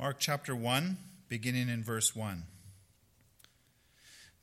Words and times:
Mark 0.00 0.18
chapter 0.20 0.54
1, 0.54 0.96
beginning 1.28 1.68
in 1.68 1.82
verse 1.82 2.14
1. 2.14 2.44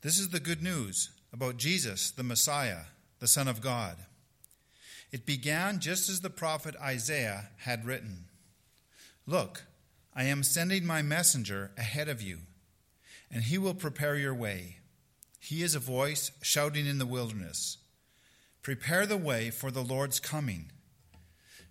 This 0.02 0.18
is 0.18 0.28
the 0.28 0.38
good 0.38 0.62
news 0.62 1.12
about 1.32 1.56
Jesus, 1.56 2.10
the 2.10 2.22
Messiah, 2.22 2.80
the 3.20 3.26
Son 3.26 3.48
of 3.48 3.62
God. 3.62 3.96
It 5.10 5.24
began 5.24 5.80
just 5.80 6.10
as 6.10 6.20
the 6.20 6.28
prophet 6.28 6.74
Isaiah 6.78 7.48
had 7.60 7.86
written 7.86 8.26
Look, 9.26 9.62
I 10.14 10.24
am 10.24 10.42
sending 10.42 10.84
my 10.84 11.00
messenger 11.00 11.70
ahead 11.78 12.10
of 12.10 12.20
you, 12.20 12.40
and 13.30 13.44
he 13.44 13.56
will 13.56 13.72
prepare 13.72 14.16
your 14.16 14.34
way. 14.34 14.76
He 15.40 15.62
is 15.62 15.74
a 15.74 15.80
voice 15.80 16.32
shouting 16.42 16.84
in 16.86 16.98
the 16.98 17.06
wilderness 17.06 17.78
Prepare 18.60 19.06
the 19.06 19.16
way 19.16 19.48
for 19.50 19.70
the 19.70 19.82
Lord's 19.82 20.20
coming, 20.20 20.70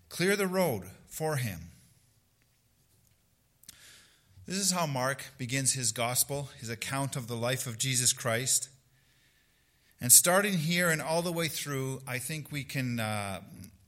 clear 0.10 0.36
the 0.36 0.48
road 0.48 0.86
for 1.08 1.36
him. 1.36 1.70
This 4.48 4.58
is 4.58 4.72
how 4.72 4.86
Mark 4.86 5.26
begins 5.40 5.74
his 5.74 5.92
gospel, 5.92 6.50
his 6.60 6.70
account 6.70 7.16
of 7.16 7.28
the 7.28 7.36
life 7.36 7.66
of 7.66 7.80
Jesus 7.80 8.14
Christ. 8.14 8.70
And 10.00 10.12
starting 10.12 10.54
here 10.54 10.92
and 10.92 11.02
all 11.02 11.24
the 11.24 11.32
way 11.32 11.48
through, 11.48 12.04
I 12.08 12.20
think 12.20 12.52
we 12.52 12.64
can, 12.64 13.00
uh, 13.00 13.42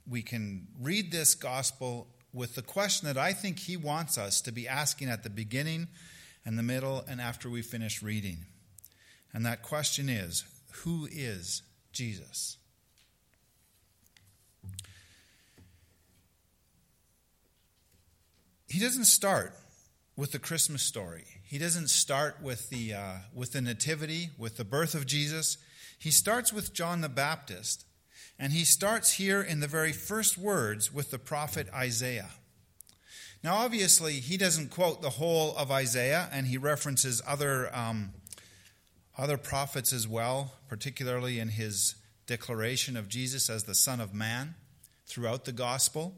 we 0.08 0.20
can 0.22 0.66
read 0.80 1.12
this 1.12 1.36
gospel 1.36 2.08
with 2.32 2.56
the 2.56 2.62
question 2.62 3.06
that 3.06 3.16
I 3.16 3.32
think 3.34 3.60
he 3.60 3.76
wants 3.76 4.18
us 4.18 4.40
to 4.40 4.52
be 4.52 4.66
asking 4.66 5.08
at 5.08 5.22
the 5.22 5.30
beginning 5.30 5.86
and 6.44 6.58
the 6.58 6.64
middle 6.64 7.04
and 7.06 7.20
after 7.20 7.48
we 7.48 7.62
finish 7.62 8.02
reading. 8.02 8.38
And 9.32 9.46
that 9.46 9.62
question 9.62 10.08
is 10.08 10.44
Who 10.82 11.06
is 11.08 11.62
Jesus? 11.92 12.56
He 18.68 18.80
doesn't 18.80 19.04
start 19.04 19.54
with 20.18 20.32
the 20.32 20.38
Christmas 20.40 20.82
story. 20.82 21.22
He 21.44 21.58
doesn't 21.58 21.90
start 21.90 22.42
with 22.42 22.70
the, 22.70 22.92
uh, 22.92 23.12
with 23.32 23.52
the 23.52 23.60
Nativity, 23.60 24.30
with 24.36 24.56
the 24.56 24.64
birth 24.64 24.96
of 24.96 25.06
Jesus. 25.06 25.58
He 25.96 26.10
starts 26.10 26.52
with 26.52 26.74
John 26.74 27.02
the 27.02 27.08
Baptist, 27.08 27.84
and 28.36 28.52
he 28.52 28.64
starts 28.64 29.12
here 29.12 29.40
in 29.40 29.60
the 29.60 29.68
very 29.68 29.92
first 29.92 30.36
words 30.36 30.92
with 30.92 31.12
the 31.12 31.20
prophet 31.20 31.68
Isaiah. 31.72 32.30
Now, 33.44 33.58
obviously, 33.58 34.14
he 34.14 34.36
doesn't 34.36 34.70
quote 34.72 35.02
the 35.02 35.10
whole 35.10 35.56
of 35.56 35.70
Isaiah, 35.70 36.28
and 36.32 36.48
he 36.48 36.58
references 36.58 37.22
other, 37.24 37.72
um, 37.72 38.10
other 39.16 39.36
prophets 39.36 39.92
as 39.92 40.08
well, 40.08 40.54
particularly 40.68 41.38
in 41.38 41.50
his 41.50 41.94
declaration 42.26 42.96
of 42.96 43.08
Jesus 43.08 43.48
as 43.48 43.62
the 43.64 43.74
Son 43.74 44.00
of 44.00 44.12
Man 44.12 44.56
throughout 45.06 45.44
the 45.44 45.52
gospel. 45.52 46.16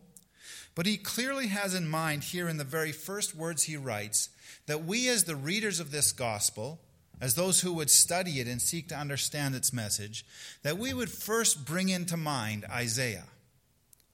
But 0.81 0.86
he 0.86 0.97
clearly 0.97 1.48
has 1.48 1.75
in 1.75 1.86
mind 1.86 2.25
here 2.25 2.48
in 2.48 2.56
the 2.56 2.64
very 2.64 2.91
first 2.91 3.36
words 3.36 3.64
he 3.64 3.77
writes 3.77 4.31
that 4.64 4.83
we, 4.83 5.11
as 5.11 5.25
the 5.25 5.36
readers 5.36 5.78
of 5.78 5.91
this 5.91 6.11
gospel, 6.11 6.81
as 7.20 7.34
those 7.34 7.61
who 7.61 7.75
would 7.75 7.91
study 7.91 8.41
it 8.41 8.47
and 8.47 8.62
seek 8.62 8.89
to 8.89 8.97
understand 8.97 9.55
its 9.55 9.75
message, 9.75 10.25
that 10.62 10.78
we 10.78 10.95
would 10.95 11.11
first 11.11 11.67
bring 11.67 11.91
into 11.91 12.17
mind 12.17 12.64
Isaiah 12.64 13.27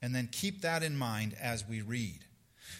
and 0.03 0.12
then 0.12 0.28
keep 0.33 0.62
that 0.62 0.83
in 0.83 0.97
mind 0.97 1.37
as 1.41 1.69
we 1.69 1.83
read. 1.83 2.25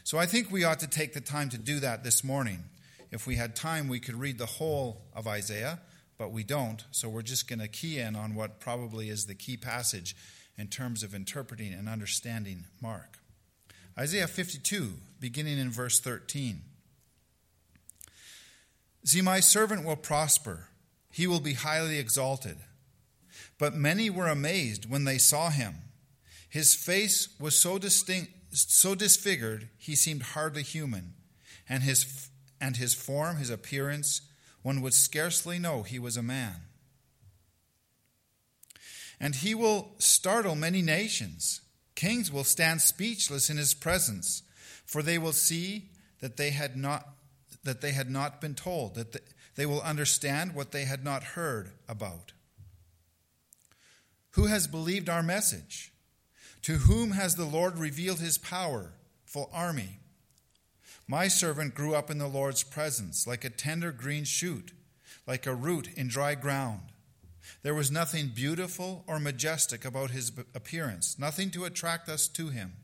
So 0.03 0.19
I 0.19 0.27
think 0.27 0.51
we 0.51 0.65
ought 0.65 0.81
to 0.81 0.89
take 0.89 1.15
the 1.15 1.21
time 1.21 1.49
to 1.51 1.57
do 1.57 1.79
that 1.79 2.03
this 2.03 2.25
morning. 2.25 2.65
If 3.13 3.25
we 3.25 3.37
had 3.37 3.55
time, 3.55 3.87
we 3.87 4.01
could 4.01 4.17
read 4.17 4.39
the 4.39 4.47
whole 4.47 5.03
of 5.15 5.29
Isaiah, 5.29 5.79
but 6.19 6.33
we 6.33 6.43
don't, 6.43 6.83
so 6.91 7.09
we're 7.09 7.23
just 7.23 7.49
going 7.49 7.61
to 7.61 7.69
key 7.69 8.01
in 8.01 8.17
on 8.17 8.35
what 8.35 8.59
probably 8.59 9.11
is 9.11 9.27
the 9.27 9.37
key 9.37 9.57
passage 9.57 10.17
in 10.59 10.67
terms 10.67 11.05
of 11.05 11.15
interpreting 11.15 11.73
and 11.73 11.89
understanding 11.89 12.65
Mark. 12.83 13.19
Isaiah 13.99 14.27
52, 14.27 14.93
beginning 15.21 15.59
in 15.59 15.71
verse 15.71 16.01
13. 16.01 16.61
See, 19.05 19.23
my 19.23 19.41
servant 19.41 19.85
will 19.85 19.97
prosper, 19.97 20.69
he 21.11 21.27
will 21.27 21.41
be 21.41 21.55
highly 21.55 21.99
exalted. 21.99 22.57
But 23.59 23.75
many 23.75 24.11
were 24.11 24.29
amazed 24.29 24.91
when 24.91 25.05
they 25.05 25.17
saw 25.17 25.51
him. 25.51 25.77
His 26.49 26.75
face 26.75 27.29
was 27.41 27.57
so 27.57 27.79
distinct, 27.79 28.33
so 28.53 28.95
disfigured, 28.95 29.69
he 29.79 29.95
seemed 29.95 30.23
hardly 30.23 30.63
human, 30.63 31.15
and 31.69 31.83
his, 31.83 32.29
and 32.61 32.77
his 32.77 32.95
form, 32.95 33.37
his 33.37 33.51
appearance, 33.51 34.21
one 34.63 34.83
would 34.83 34.95
scarcely 34.95 35.59
know 35.59 35.83
he 35.83 35.99
was 35.99 36.17
a 36.17 36.23
man. 36.23 36.63
And 39.19 39.37
he 39.37 39.55
will 39.55 39.95
startle 39.99 40.55
many 40.55 40.83
nations. 40.83 41.63
Kings 41.97 42.31
will 42.31 42.45
stand 42.45 42.83
speechless 42.83 43.51
in 43.51 43.57
his 43.57 43.75
presence, 43.75 44.45
for 44.85 45.03
they 45.03 45.19
will 45.19 45.33
see 45.33 45.89
that 46.21 46.37
they 46.37 46.51
had 46.51 46.77
not 46.77 47.09
that 47.65 47.81
they 47.81 47.91
had 47.91 48.09
not 48.09 48.41
been 48.41 48.55
told, 48.55 48.95
that 48.95 49.17
they 49.57 49.67
will 49.67 49.81
understand 49.81 50.55
what 50.55 50.71
they 50.71 50.85
had 50.85 51.03
not 51.03 51.25
heard 51.25 51.73
about. 51.89 52.33
Who 54.33 54.47
has 54.47 54.69
believed 54.69 55.09
our 55.09 55.23
message? 55.23 55.93
To 56.63 56.75
whom 56.75 57.11
has 57.11 57.35
the 57.35 57.45
Lord 57.45 57.77
revealed 57.79 58.21
his 58.21 58.39
powerful 58.39 59.51
army? 59.53 59.99
My 61.09 61.27
servant 61.27 61.75
grew 61.75 61.95
up 61.95 62.09
in 62.11 62.19
the 62.19 62.29
Lord's 62.29 62.63
presence 62.63 63.27
like 63.27 63.45
a 63.45 63.51
tender 63.51 63.91
green 63.91 64.25
shoot, 64.25 64.73
like 65.27 65.47
a 65.47 65.55
root 65.55 65.89
in 65.97 66.07
dry 66.07 66.37
ground. 66.37 66.93
There 67.63 67.75
was 67.75 67.91
nothing 67.91 68.29
beautiful 68.29 69.05
or 69.07 69.19
majestic 69.19 69.85
about 69.85 70.11
his 70.11 70.33
appearance, 70.55 71.19
nothing 71.19 71.51
to 71.51 71.65
attract 71.65 72.09
us 72.09 72.29
to 72.29 72.49
him. 72.49 72.75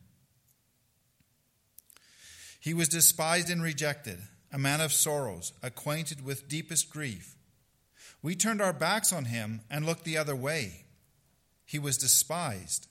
He 2.61 2.75
was 2.75 2.89
despised 2.89 3.51
and 3.51 3.63
rejected, 3.63 4.21
a 4.53 4.59
man 4.59 4.81
of 4.81 4.93
sorrows, 4.93 5.53
acquainted 5.63 6.25
with 6.25 6.49
deepest 6.49 6.91
grief. 6.91 7.35
We 8.23 8.37
turned 8.37 8.63
our 8.63 8.73
backs 8.73 9.13
on 9.13 9.25
him 9.25 9.63
and 9.69 9.85
looked 9.85 10.05
the 10.05 10.17
other 10.17 10.37
way. 10.37 10.85
He 11.65 11.79
was 11.79 11.97
despised, 11.97 12.87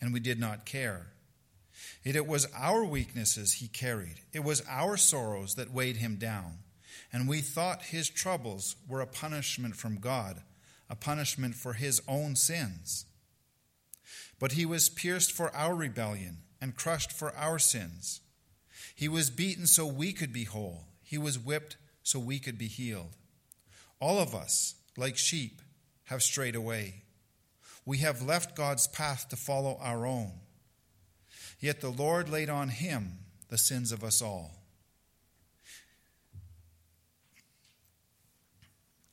and 0.00 0.12
we 0.12 0.20
did 0.20 0.38
not 0.38 0.66
care. 0.66 1.12
Yet 2.04 2.16
it 2.16 2.26
was 2.26 2.46
our 2.54 2.84
weaknesses 2.84 3.54
he 3.54 3.68
carried, 3.68 4.20
it 4.32 4.44
was 4.44 4.62
our 4.68 4.96
sorrows 4.96 5.54
that 5.54 5.72
weighed 5.72 5.96
him 5.96 6.16
down, 6.16 6.58
and 7.12 7.28
we 7.28 7.40
thought 7.40 7.82
his 7.82 8.08
troubles 8.10 8.76
were 8.88 9.00
a 9.00 9.06
punishment 9.06 9.76
from 9.76 9.98
God 9.98 10.42
a 10.88 10.96
punishment 10.96 11.54
for 11.54 11.74
his 11.74 12.00
own 12.06 12.36
sins. 12.36 13.06
But 14.38 14.52
he 14.52 14.66
was 14.66 14.88
pierced 14.88 15.32
for 15.32 15.54
our 15.54 15.74
rebellion 15.74 16.38
and 16.60 16.76
crushed 16.76 17.12
for 17.12 17.34
our 17.36 17.58
sins. 17.58 18.20
He 18.94 19.08
was 19.08 19.30
beaten 19.30 19.66
so 19.66 19.86
we 19.86 20.12
could 20.12 20.32
be 20.32 20.44
whole. 20.44 20.84
He 21.02 21.18
was 21.18 21.38
whipped 21.38 21.76
so 22.02 22.18
we 22.18 22.38
could 22.38 22.58
be 22.58 22.68
healed. 22.68 23.16
All 24.00 24.18
of 24.18 24.34
us, 24.34 24.74
like 24.96 25.16
sheep, 25.16 25.60
have 26.04 26.22
strayed 26.22 26.54
away. 26.54 27.02
We 27.84 27.98
have 27.98 28.22
left 28.22 28.56
God's 28.56 28.86
path 28.86 29.28
to 29.30 29.36
follow 29.36 29.78
our 29.80 30.06
own. 30.06 30.32
Yet 31.60 31.80
the 31.80 31.90
Lord 31.90 32.28
laid 32.28 32.50
on 32.50 32.68
him 32.68 33.18
the 33.48 33.58
sins 33.58 33.92
of 33.92 34.04
us 34.04 34.20
all. 34.20 34.55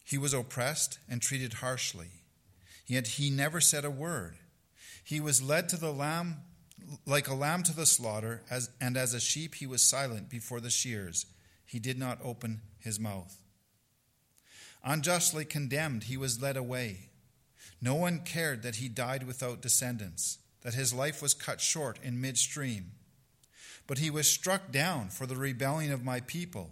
He 0.03 0.17
was 0.17 0.33
oppressed 0.33 0.99
and 1.09 1.21
treated 1.21 1.53
harshly, 1.55 2.09
yet 2.85 3.07
he 3.07 3.29
never 3.29 3.61
said 3.61 3.85
a 3.85 3.91
word. 3.91 4.37
He 5.03 5.19
was 5.19 5.41
led 5.41 5.69
to 5.69 5.77
the 5.77 5.93
lamb 5.93 6.37
like 7.05 7.27
a 7.27 7.33
lamb 7.33 7.63
to 7.63 7.75
the 7.75 7.85
slaughter, 7.85 8.41
as, 8.49 8.69
and 8.81 8.97
as 8.97 9.13
a 9.13 9.19
sheep 9.19 9.55
he 9.55 9.65
was 9.65 9.81
silent 9.81 10.29
before 10.29 10.59
the 10.59 10.69
shears. 10.69 11.25
He 11.65 11.79
did 11.79 11.97
not 11.97 12.19
open 12.23 12.61
his 12.79 12.99
mouth. 12.99 13.39
Unjustly 14.83 15.45
condemned, 15.45 16.03
he 16.03 16.17
was 16.17 16.41
led 16.41 16.57
away. 16.57 17.09
No 17.81 17.95
one 17.95 18.19
cared 18.19 18.63
that 18.63 18.75
he 18.75 18.89
died 18.89 19.23
without 19.23 19.61
descendants, 19.61 20.39
that 20.61 20.73
his 20.73 20.93
life 20.93 21.21
was 21.21 21.33
cut 21.33 21.61
short 21.61 21.99
in 22.03 22.21
midstream. 22.21 22.91
But 23.87 23.97
he 23.97 24.09
was 24.09 24.27
struck 24.27 24.71
down 24.71 25.09
for 25.09 25.25
the 25.25 25.35
rebellion 25.35 25.91
of 25.91 26.03
my 26.03 26.21
people. 26.21 26.71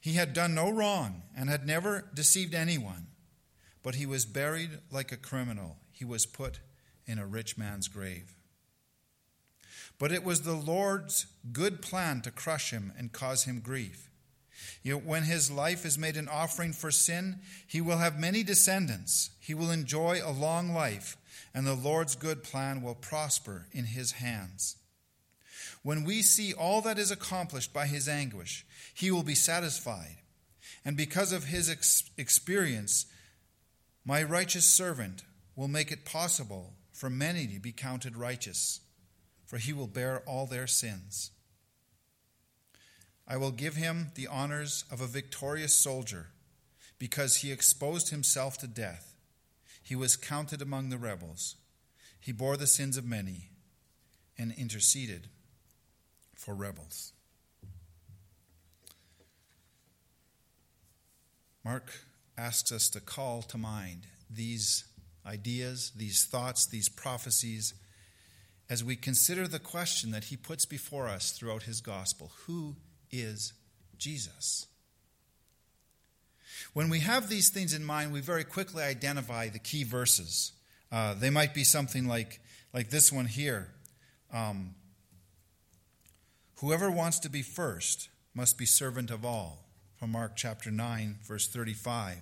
He 0.00 0.14
had 0.14 0.32
done 0.32 0.54
no 0.54 0.70
wrong 0.70 1.22
and 1.36 1.50
had 1.50 1.66
never 1.66 2.08
deceived 2.14 2.54
anyone, 2.54 3.08
but 3.82 3.96
he 3.96 4.06
was 4.06 4.24
buried 4.24 4.78
like 4.90 5.12
a 5.12 5.16
criminal. 5.16 5.76
He 5.92 6.04
was 6.04 6.24
put 6.24 6.60
in 7.06 7.18
a 7.18 7.26
rich 7.26 7.58
man's 7.58 7.86
grave. 7.86 8.34
But 9.98 10.12
it 10.12 10.24
was 10.24 10.42
the 10.42 10.54
Lord's 10.54 11.26
good 11.52 11.82
plan 11.82 12.22
to 12.22 12.30
crush 12.30 12.70
him 12.70 12.92
and 12.96 13.12
cause 13.12 13.44
him 13.44 13.60
grief. 13.60 14.08
Yet 14.82 15.04
when 15.04 15.24
his 15.24 15.50
life 15.50 15.84
is 15.84 15.98
made 15.98 16.16
an 16.16 16.28
offering 16.28 16.72
for 16.72 16.90
sin, 16.90 17.40
he 17.66 17.82
will 17.82 17.98
have 17.98 18.18
many 18.18 18.42
descendants. 18.42 19.30
He 19.38 19.52
will 19.52 19.70
enjoy 19.70 20.20
a 20.24 20.32
long 20.32 20.72
life, 20.72 21.18
and 21.52 21.66
the 21.66 21.74
Lord's 21.74 22.16
good 22.16 22.42
plan 22.42 22.80
will 22.80 22.94
prosper 22.94 23.66
in 23.72 23.84
his 23.84 24.12
hands. 24.12 24.76
When 25.82 26.04
we 26.04 26.22
see 26.22 26.52
all 26.52 26.82
that 26.82 26.98
is 26.98 27.10
accomplished 27.10 27.72
by 27.72 27.86
his 27.86 28.08
anguish, 28.08 28.66
he 28.94 29.10
will 29.10 29.22
be 29.22 29.34
satisfied. 29.34 30.18
And 30.84 30.96
because 30.96 31.32
of 31.32 31.44
his 31.44 31.70
ex- 31.70 32.10
experience, 32.18 33.06
my 34.04 34.22
righteous 34.22 34.66
servant 34.66 35.24
will 35.56 35.68
make 35.68 35.90
it 35.90 36.04
possible 36.04 36.74
for 36.92 37.08
many 37.08 37.46
to 37.46 37.58
be 37.58 37.72
counted 37.72 38.16
righteous, 38.16 38.80
for 39.46 39.56
he 39.56 39.72
will 39.72 39.86
bear 39.86 40.22
all 40.26 40.46
their 40.46 40.66
sins. 40.66 41.30
I 43.26 43.36
will 43.36 43.50
give 43.50 43.76
him 43.76 44.10
the 44.16 44.26
honors 44.26 44.84
of 44.90 45.00
a 45.00 45.06
victorious 45.06 45.74
soldier, 45.74 46.26
because 46.98 47.36
he 47.36 47.52
exposed 47.52 48.10
himself 48.10 48.58
to 48.58 48.66
death. 48.66 49.16
He 49.82 49.96
was 49.96 50.16
counted 50.16 50.60
among 50.60 50.90
the 50.90 50.98
rebels. 50.98 51.56
He 52.20 52.32
bore 52.32 52.58
the 52.58 52.66
sins 52.66 52.98
of 52.98 53.06
many 53.06 53.48
and 54.36 54.52
interceded 54.52 55.28
for 56.40 56.54
rebels. 56.54 57.12
Mark 61.62 61.92
asks 62.38 62.72
us 62.72 62.88
to 62.88 63.00
call 63.00 63.42
to 63.42 63.58
mind 63.58 64.06
these 64.30 64.84
ideas, 65.26 65.92
these 65.94 66.24
thoughts, 66.24 66.66
these 66.66 66.88
prophecies 66.88 67.74
as 68.70 68.82
we 68.82 68.96
consider 68.96 69.46
the 69.46 69.58
question 69.58 70.12
that 70.12 70.24
he 70.24 70.36
puts 70.36 70.64
before 70.64 71.08
us 71.08 71.32
throughout 71.32 71.64
his 71.64 71.82
gospel 71.82 72.32
Who 72.46 72.76
is 73.10 73.52
Jesus? 73.98 74.66
When 76.72 76.88
we 76.88 77.00
have 77.00 77.28
these 77.28 77.50
things 77.50 77.74
in 77.74 77.84
mind, 77.84 78.12
we 78.12 78.20
very 78.20 78.44
quickly 78.44 78.82
identify 78.82 79.48
the 79.48 79.58
key 79.58 79.84
verses. 79.84 80.52
Uh, 80.90 81.14
they 81.14 81.30
might 81.30 81.52
be 81.52 81.64
something 81.64 82.06
like, 82.06 82.40
like 82.72 82.90
this 82.90 83.12
one 83.12 83.26
here 83.26 83.68
um, 84.32 84.74
Whoever 86.60 86.90
wants 86.90 87.18
to 87.20 87.30
be 87.30 87.40
first 87.40 88.10
must 88.34 88.58
be 88.58 88.66
servant 88.66 89.10
of 89.10 89.24
all, 89.24 89.64
from 89.96 90.12
Mark 90.12 90.32
chapter 90.36 90.70
9, 90.70 91.16
verse 91.26 91.48
35. 91.48 92.18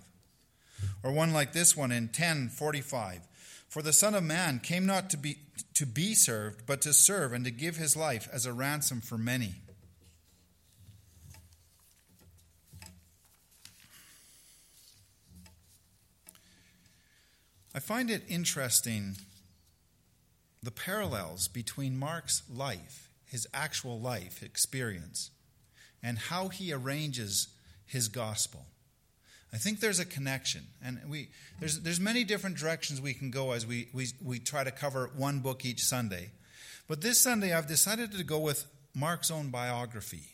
Or 1.02 1.10
one 1.10 1.32
like 1.32 1.52
this 1.52 1.76
one 1.76 1.90
in 1.90 2.04
1045. 2.04 3.22
For 3.68 3.82
the 3.82 3.92
Son 3.92 4.14
of 4.14 4.22
Man 4.22 4.60
came 4.60 4.86
not 4.86 5.10
to 5.10 5.16
be, 5.16 5.38
to 5.74 5.84
be 5.84 6.14
served, 6.14 6.66
but 6.66 6.80
to 6.82 6.92
serve 6.92 7.32
and 7.32 7.44
to 7.46 7.50
give 7.50 7.76
his 7.76 7.96
life 7.96 8.28
as 8.32 8.46
a 8.46 8.52
ransom 8.52 9.00
for 9.00 9.18
many. 9.18 9.56
I 17.74 17.80
find 17.80 18.08
it 18.08 18.22
interesting 18.28 19.16
the 20.62 20.70
parallels 20.70 21.48
between 21.48 21.98
Mark's 21.98 22.42
life, 22.48 23.07
his 23.30 23.46
actual 23.52 24.00
life 24.00 24.42
experience, 24.42 25.30
and 26.02 26.18
how 26.18 26.48
he 26.48 26.72
arranges 26.72 27.48
his 27.86 28.08
gospel. 28.08 28.66
I 29.52 29.56
think 29.56 29.80
there's 29.80 29.98
a 29.98 30.04
connection, 30.04 30.62
and 30.84 31.00
we 31.08 31.28
there's 31.58 31.80
there's 31.80 32.00
many 32.00 32.24
different 32.24 32.56
directions 32.58 33.00
we 33.00 33.14
can 33.14 33.30
go 33.30 33.52
as 33.52 33.66
we 33.66 33.88
we 33.92 34.08
we 34.22 34.38
try 34.38 34.64
to 34.64 34.70
cover 34.70 35.10
one 35.16 35.40
book 35.40 35.64
each 35.64 35.82
Sunday. 35.84 36.30
But 36.86 37.00
this 37.00 37.18
Sunday, 37.18 37.52
I've 37.52 37.66
decided 37.66 38.12
to 38.12 38.24
go 38.24 38.38
with 38.38 38.66
Mark's 38.94 39.30
own 39.30 39.48
biography, 39.48 40.24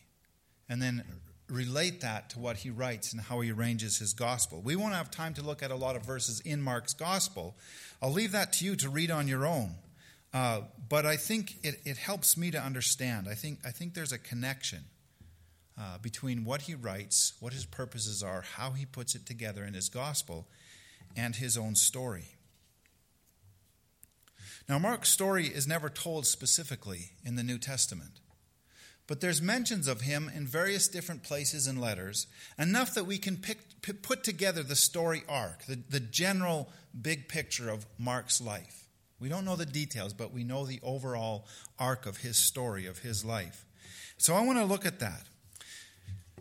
and 0.68 0.82
then 0.82 1.04
relate 1.48 2.00
that 2.00 2.30
to 2.30 2.38
what 2.38 2.58
he 2.58 2.70
writes 2.70 3.12
and 3.12 3.20
how 3.20 3.40
he 3.40 3.52
arranges 3.52 3.98
his 3.98 4.14
gospel. 4.14 4.60
We 4.62 4.76
won't 4.76 4.94
have 4.94 5.10
time 5.10 5.34
to 5.34 5.42
look 5.42 5.62
at 5.62 5.70
a 5.70 5.76
lot 5.76 5.94
of 5.94 6.04
verses 6.04 6.40
in 6.40 6.62
Mark's 6.62 6.94
gospel. 6.94 7.54
I'll 8.02 8.12
leave 8.12 8.32
that 8.32 8.52
to 8.54 8.64
you 8.64 8.76
to 8.76 8.88
read 8.88 9.10
on 9.10 9.28
your 9.28 9.46
own. 9.46 9.74
Uh, 10.34 10.62
but 10.88 11.06
I 11.06 11.16
think 11.16 11.58
it, 11.62 11.80
it 11.84 11.96
helps 11.96 12.36
me 12.36 12.50
to 12.50 12.60
understand. 12.60 13.28
I 13.28 13.34
think 13.34 13.60
I 13.64 13.70
think 13.70 13.94
there's 13.94 14.10
a 14.10 14.18
connection 14.18 14.80
uh, 15.78 15.98
between 15.98 16.44
what 16.44 16.62
he 16.62 16.74
writes, 16.74 17.34
what 17.38 17.52
his 17.52 17.64
purposes 17.64 18.20
are, 18.20 18.42
how 18.42 18.72
he 18.72 18.84
puts 18.84 19.14
it 19.14 19.26
together 19.26 19.64
in 19.64 19.74
his 19.74 19.88
gospel, 19.88 20.48
and 21.16 21.36
his 21.36 21.56
own 21.56 21.76
story. 21.76 22.24
Now, 24.68 24.78
Mark's 24.78 25.10
story 25.10 25.46
is 25.46 25.68
never 25.68 25.88
told 25.88 26.26
specifically 26.26 27.12
in 27.24 27.36
the 27.36 27.42
New 27.44 27.58
Testament, 27.58 28.20
but 29.06 29.20
there's 29.20 29.42
mentions 29.42 29.86
of 29.86 30.00
him 30.00 30.30
in 30.34 30.46
various 30.46 30.88
different 30.88 31.22
places 31.22 31.66
and 31.68 31.80
letters, 31.80 32.26
enough 32.58 32.94
that 32.94 33.04
we 33.04 33.18
can 33.18 33.36
pick, 33.36 33.58
put 34.02 34.24
together 34.24 34.62
the 34.64 34.74
story 34.74 35.22
arc, 35.28 35.64
the, 35.66 35.78
the 35.88 36.00
general 36.00 36.70
big 37.00 37.28
picture 37.28 37.68
of 37.68 37.86
Mark's 37.98 38.40
life. 38.40 38.83
We 39.20 39.28
don't 39.28 39.44
know 39.44 39.56
the 39.56 39.66
details, 39.66 40.12
but 40.12 40.32
we 40.32 40.44
know 40.44 40.66
the 40.66 40.80
overall 40.82 41.46
arc 41.78 42.06
of 42.06 42.18
his 42.18 42.36
story, 42.36 42.86
of 42.86 42.98
his 42.98 43.24
life. 43.24 43.64
So 44.18 44.34
I 44.34 44.42
want 44.42 44.58
to 44.58 44.64
look 44.64 44.86
at 44.86 45.00
that. 45.00 45.24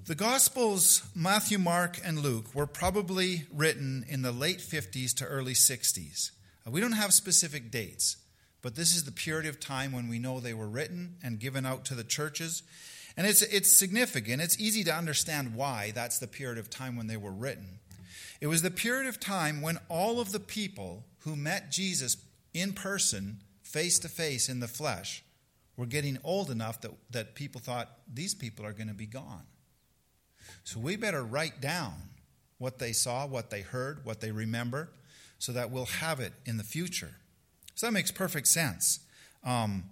The 0.05 0.15
Gospels, 0.15 1.01
Matthew, 1.15 1.57
Mark, 1.57 1.97
and 2.03 2.19
Luke, 2.19 2.53
were 2.53 2.67
probably 2.67 3.43
written 3.53 4.05
in 4.09 4.21
the 4.21 4.33
late 4.33 4.59
50s 4.59 5.13
to 5.15 5.25
early 5.25 5.53
60s. 5.53 6.31
Uh, 6.67 6.71
we 6.71 6.81
don't 6.81 6.91
have 6.91 7.13
specific 7.13 7.71
dates, 7.71 8.17
but 8.61 8.75
this 8.75 8.93
is 8.95 9.05
the 9.05 9.13
period 9.13 9.45
of 9.45 9.61
time 9.61 9.93
when 9.93 10.09
we 10.09 10.19
know 10.19 10.39
they 10.41 10.53
were 10.53 10.67
written 10.67 11.15
and 11.23 11.39
given 11.39 11.65
out 11.65 11.85
to 11.85 11.95
the 11.95 12.03
churches. 12.03 12.63
And 13.15 13.25
it's, 13.25 13.41
it's 13.43 13.71
significant. 13.71 14.41
It's 14.41 14.59
easy 14.59 14.83
to 14.83 14.93
understand 14.93 15.55
why 15.55 15.91
that's 15.95 16.19
the 16.19 16.27
period 16.27 16.57
of 16.57 16.69
time 16.69 16.97
when 16.97 17.07
they 17.07 17.17
were 17.17 17.31
written. 17.31 17.79
It 18.41 18.47
was 18.47 18.61
the 18.61 18.71
period 18.71 19.07
of 19.07 19.21
time 19.21 19.61
when 19.61 19.79
all 19.87 20.19
of 20.19 20.33
the 20.33 20.39
people 20.39 21.05
who 21.19 21.37
met 21.37 21.71
Jesus 21.71 22.17
in 22.53 22.73
person, 22.73 23.39
face 23.61 23.99
to 23.99 24.09
face 24.09 24.49
in 24.49 24.59
the 24.59 24.67
flesh, 24.67 25.23
were 25.77 25.85
getting 25.85 26.17
old 26.23 26.51
enough 26.51 26.81
that, 26.81 26.91
that 27.11 27.35
people 27.35 27.59
thought 27.59 27.89
these 28.11 28.35
people 28.35 28.65
are 28.65 28.73
going 28.73 28.87
to 28.87 28.93
be 28.93 29.07
gone. 29.07 29.43
So 30.63 30.79
we 30.79 30.95
better 30.95 31.23
write 31.23 31.61
down 31.61 31.93
what 32.57 32.79
they 32.79 32.91
saw, 32.91 33.25
what 33.25 33.49
they 33.49 33.61
heard, 33.61 34.05
what 34.05 34.21
they 34.21 34.31
remember, 34.31 34.89
so 35.39 35.51
that 35.51 35.71
we'll 35.71 35.85
have 35.85 36.19
it 36.19 36.33
in 36.45 36.57
the 36.57 36.63
future. 36.63 37.15
So 37.75 37.87
that 37.87 37.91
makes 37.91 38.11
perfect 38.11 38.47
sense. 38.47 38.99
Um, 39.43 39.83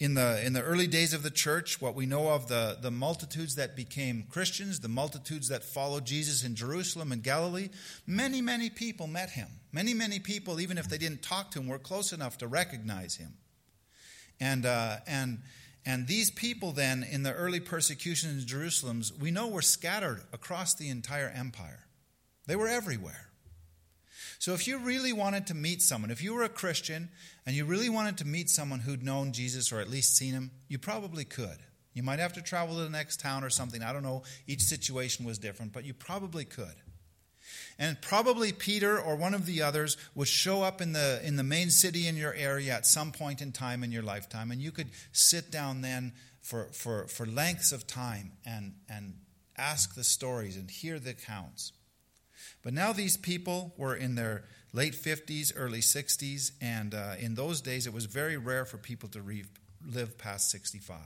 in 0.00 0.14
the, 0.14 0.44
in 0.46 0.52
the 0.52 0.62
early 0.62 0.86
days 0.86 1.12
of 1.12 1.24
the 1.24 1.30
church, 1.30 1.80
what 1.80 1.96
we 1.96 2.06
know 2.06 2.28
of 2.28 2.46
the, 2.46 2.78
the 2.80 2.90
multitudes 2.90 3.56
that 3.56 3.74
became 3.74 4.26
Christians, 4.30 4.78
the 4.78 4.88
multitudes 4.88 5.48
that 5.48 5.64
followed 5.64 6.04
Jesus 6.04 6.44
in 6.44 6.54
Jerusalem 6.54 7.10
and 7.10 7.22
Galilee, 7.22 7.68
many, 8.06 8.40
many 8.40 8.70
people 8.70 9.08
met 9.08 9.30
him. 9.30 9.48
Many, 9.78 9.94
many 9.94 10.18
people, 10.18 10.60
even 10.60 10.76
if 10.76 10.88
they 10.88 10.98
didn't 10.98 11.22
talk 11.22 11.52
to 11.52 11.60
him, 11.60 11.68
were 11.68 11.78
close 11.78 12.12
enough 12.12 12.38
to 12.38 12.48
recognize 12.48 13.14
him. 13.14 13.34
And, 14.40 14.66
uh, 14.66 14.96
and, 15.06 15.38
and 15.86 16.08
these 16.08 16.32
people, 16.32 16.72
then, 16.72 17.06
in 17.08 17.22
the 17.22 17.32
early 17.32 17.60
persecution 17.60 18.30
in 18.30 18.44
Jerusalem, 18.44 19.02
we 19.20 19.30
know 19.30 19.46
were 19.46 19.62
scattered 19.62 20.24
across 20.32 20.74
the 20.74 20.88
entire 20.88 21.28
empire. 21.28 21.86
They 22.48 22.56
were 22.56 22.66
everywhere. 22.66 23.28
So, 24.40 24.52
if 24.52 24.66
you 24.66 24.78
really 24.78 25.12
wanted 25.12 25.46
to 25.46 25.54
meet 25.54 25.80
someone, 25.80 26.10
if 26.10 26.24
you 26.24 26.34
were 26.34 26.42
a 26.42 26.48
Christian 26.48 27.08
and 27.46 27.54
you 27.54 27.64
really 27.64 27.88
wanted 27.88 28.18
to 28.18 28.26
meet 28.26 28.50
someone 28.50 28.80
who'd 28.80 29.04
known 29.04 29.30
Jesus 29.30 29.70
or 29.70 29.78
at 29.78 29.88
least 29.88 30.16
seen 30.16 30.32
him, 30.32 30.50
you 30.66 30.80
probably 30.80 31.24
could. 31.24 31.58
You 31.94 32.02
might 32.02 32.18
have 32.18 32.32
to 32.32 32.42
travel 32.42 32.74
to 32.78 32.82
the 32.82 32.90
next 32.90 33.20
town 33.20 33.44
or 33.44 33.50
something. 33.50 33.84
I 33.84 33.92
don't 33.92 34.02
know. 34.02 34.24
Each 34.48 34.62
situation 34.62 35.24
was 35.24 35.38
different, 35.38 35.72
but 35.72 35.84
you 35.84 35.94
probably 35.94 36.44
could. 36.44 36.74
And 37.78 38.00
probably 38.00 38.50
Peter 38.50 38.98
or 38.98 39.14
one 39.14 39.34
of 39.34 39.46
the 39.46 39.62
others 39.62 39.96
would 40.14 40.26
show 40.26 40.62
up 40.62 40.80
in 40.80 40.92
the, 40.92 41.20
in 41.24 41.36
the 41.36 41.44
main 41.44 41.70
city 41.70 42.08
in 42.08 42.16
your 42.16 42.34
area 42.34 42.72
at 42.72 42.86
some 42.86 43.12
point 43.12 43.40
in 43.40 43.52
time 43.52 43.84
in 43.84 43.92
your 43.92 44.02
lifetime. 44.02 44.50
And 44.50 44.60
you 44.60 44.72
could 44.72 44.88
sit 45.12 45.52
down 45.52 45.80
then 45.80 46.12
for, 46.40 46.68
for, 46.72 47.06
for 47.06 47.24
lengths 47.24 47.70
of 47.70 47.86
time 47.86 48.32
and, 48.44 48.74
and 48.88 49.14
ask 49.56 49.94
the 49.94 50.02
stories 50.02 50.56
and 50.56 50.68
hear 50.68 50.98
the 50.98 51.10
accounts. 51.10 51.72
But 52.62 52.72
now 52.72 52.92
these 52.92 53.16
people 53.16 53.74
were 53.76 53.94
in 53.94 54.16
their 54.16 54.44
late 54.72 54.94
50s, 54.94 55.52
early 55.54 55.80
60s, 55.80 56.52
and 56.60 56.94
uh, 56.94 57.14
in 57.20 57.34
those 57.34 57.60
days 57.60 57.86
it 57.86 57.92
was 57.92 58.06
very 58.06 58.36
rare 58.36 58.64
for 58.64 58.76
people 58.76 59.08
to 59.10 59.22
re- 59.22 59.44
live 59.86 60.18
past 60.18 60.50
65. 60.50 60.98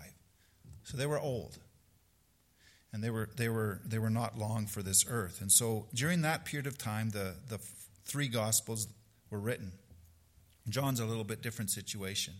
So 0.84 0.96
they 0.96 1.06
were 1.06 1.20
old 1.20 1.58
and 2.92 3.02
they 3.02 3.10
were 3.10 3.28
they 3.36 3.48
were 3.48 3.80
they 3.84 3.98
were 3.98 4.10
not 4.10 4.38
long 4.38 4.66
for 4.66 4.82
this 4.82 5.04
earth. 5.08 5.40
And 5.40 5.50
so 5.50 5.86
during 5.94 6.22
that 6.22 6.44
period 6.44 6.66
of 6.66 6.78
time, 6.78 7.10
the 7.10 7.34
the 7.48 7.58
three 8.04 8.28
gospels 8.28 8.88
were 9.30 9.40
written. 9.40 9.72
John's 10.68 11.00
a 11.00 11.06
little 11.06 11.24
bit 11.24 11.42
different 11.42 11.70
situation. 11.70 12.34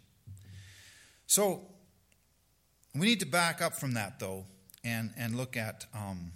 So 1.27 1.63
we 2.95 3.07
need 3.07 3.21
to 3.21 3.27
back 3.27 3.63
up 3.63 3.75
from 3.75 3.95
that 3.95 4.21
though, 4.21 4.45
and 4.85 5.13
and 5.17 5.37
look 5.37 5.57
at 5.57 5.87
um, 5.95 6.33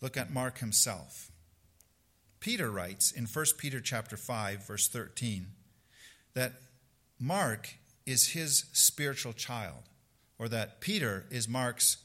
look 0.00 0.16
at 0.16 0.32
Mark 0.32 0.58
himself. 0.58 1.30
Peter 2.40 2.70
writes 2.70 3.10
in 3.10 3.26
1 3.26 3.44
Peter 3.58 3.80
chapter 3.80 4.16
5 4.16 4.64
verse 4.64 4.86
13 4.86 5.48
that 6.34 6.52
Mark 7.18 7.74
is 8.06 8.28
his 8.28 8.66
spiritual 8.72 9.32
child 9.32 9.82
or 10.38 10.48
that 10.48 10.80
Peter 10.80 11.26
is 11.30 11.48
Mark's 11.48 11.96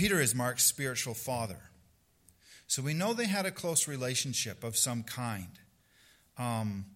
Peter 0.00 0.18
is 0.18 0.34
Mark's 0.34 0.64
spiritual 0.64 1.12
father. 1.12 1.58
So 2.66 2.80
we 2.80 2.94
know 2.94 3.12
they 3.12 3.26
had 3.26 3.44
a 3.44 3.50
close 3.50 3.86
relationship 3.86 4.64
of 4.64 4.74
some 4.74 5.02
kind. 5.02 5.58
Um, 6.38 6.86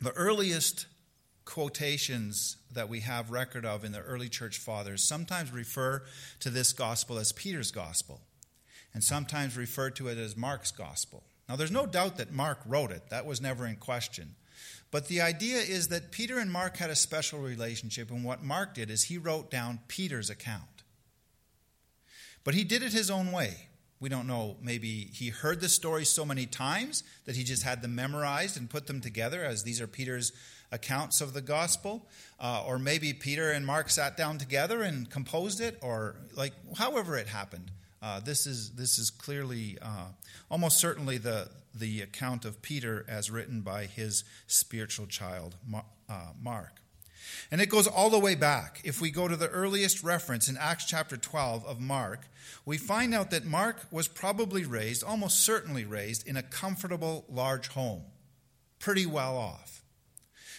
the 0.00 0.10
earliest 0.10 0.86
quotations 1.44 2.56
that 2.72 2.88
we 2.88 2.98
have 2.98 3.30
record 3.30 3.64
of 3.64 3.84
in 3.84 3.92
the 3.92 4.00
early 4.00 4.28
church 4.28 4.58
fathers 4.58 5.04
sometimes 5.04 5.52
refer 5.52 6.02
to 6.40 6.50
this 6.50 6.72
gospel 6.72 7.16
as 7.16 7.30
Peter's 7.30 7.70
gospel 7.70 8.22
and 8.92 9.04
sometimes 9.04 9.56
refer 9.56 9.88
to 9.90 10.08
it 10.08 10.18
as 10.18 10.36
Mark's 10.36 10.72
gospel. 10.72 11.22
Now, 11.48 11.54
there's 11.54 11.70
no 11.70 11.86
doubt 11.86 12.16
that 12.16 12.32
Mark 12.32 12.58
wrote 12.66 12.90
it, 12.90 13.08
that 13.10 13.24
was 13.24 13.40
never 13.40 13.68
in 13.68 13.76
question. 13.76 14.34
But 14.90 15.06
the 15.06 15.20
idea 15.20 15.58
is 15.58 15.86
that 15.88 16.10
Peter 16.10 16.40
and 16.40 16.50
Mark 16.50 16.78
had 16.78 16.90
a 16.90 16.96
special 16.96 17.38
relationship, 17.38 18.10
and 18.10 18.24
what 18.24 18.42
Mark 18.42 18.74
did 18.74 18.90
is 18.90 19.04
he 19.04 19.16
wrote 19.16 19.48
down 19.48 19.78
Peter's 19.86 20.28
account. 20.28 20.79
But 22.44 22.54
he 22.54 22.64
did 22.64 22.82
it 22.82 22.92
his 22.92 23.10
own 23.10 23.32
way. 23.32 23.68
We 24.00 24.08
don't 24.08 24.26
know, 24.26 24.56
maybe 24.62 25.10
he 25.12 25.28
heard 25.28 25.60
the 25.60 25.68
story 25.68 26.06
so 26.06 26.24
many 26.24 26.46
times 26.46 27.02
that 27.26 27.36
he 27.36 27.44
just 27.44 27.62
had 27.64 27.82
them 27.82 27.94
memorized 27.94 28.56
and 28.56 28.70
put 28.70 28.86
them 28.86 29.02
together 29.02 29.44
as 29.44 29.62
these 29.62 29.78
are 29.80 29.86
Peter's 29.86 30.32
accounts 30.72 31.20
of 31.20 31.34
the 31.34 31.42
gospel. 31.42 32.06
Uh, 32.38 32.64
or 32.66 32.78
maybe 32.78 33.12
Peter 33.12 33.50
and 33.50 33.66
Mark 33.66 33.90
sat 33.90 34.16
down 34.16 34.38
together 34.38 34.80
and 34.80 35.10
composed 35.10 35.60
it, 35.60 35.78
or 35.82 36.16
like 36.34 36.54
however 36.76 37.18
it 37.18 37.26
happened. 37.26 37.70
Uh, 38.02 38.18
this 38.20 38.46
is 38.46 38.70
this 38.70 38.98
is 38.98 39.10
clearly 39.10 39.76
uh, 39.82 40.06
almost 40.50 40.78
certainly 40.78 41.18
the 41.18 41.50
the 41.74 42.00
account 42.00 42.46
of 42.46 42.62
Peter 42.62 43.04
as 43.06 43.30
written 43.30 43.60
by 43.60 43.84
his 43.84 44.24
spiritual 44.46 45.06
child 45.06 45.54
uh, 46.08 46.14
Mark. 46.42 46.79
And 47.50 47.60
it 47.60 47.68
goes 47.68 47.86
all 47.86 48.10
the 48.10 48.18
way 48.18 48.34
back. 48.34 48.80
If 48.84 49.00
we 49.00 49.10
go 49.10 49.28
to 49.28 49.36
the 49.36 49.48
earliest 49.48 50.02
reference 50.02 50.48
in 50.48 50.56
Acts 50.56 50.84
chapter 50.84 51.16
12 51.16 51.64
of 51.66 51.80
Mark, 51.80 52.28
we 52.64 52.78
find 52.78 53.14
out 53.14 53.30
that 53.30 53.44
Mark 53.44 53.86
was 53.90 54.08
probably 54.08 54.64
raised, 54.64 55.02
almost 55.02 55.40
certainly 55.40 55.84
raised, 55.84 56.26
in 56.26 56.36
a 56.36 56.42
comfortable 56.42 57.24
large 57.28 57.68
home, 57.68 58.02
pretty 58.78 59.06
well 59.06 59.36
off. 59.36 59.82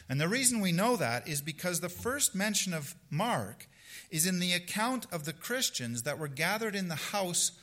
And 0.09 0.19
the 0.19 0.27
reason 0.27 0.59
we 0.59 0.71
know 0.71 0.97
that 0.97 1.27
is 1.27 1.41
because 1.41 1.79
the 1.79 1.89
first 1.89 2.35
mention 2.35 2.73
of 2.73 2.95
Mark 3.09 3.67
is 4.09 4.25
in 4.25 4.39
the 4.39 4.53
account 4.53 5.07
of 5.11 5.23
the 5.23 5.33
Christians 5.33 6.03
that 6.03 6.19
were 6.19 6.27
gathered 6.27 6.75
in 6.75 6.89
the 6.89 6.95
house 6.95 7.53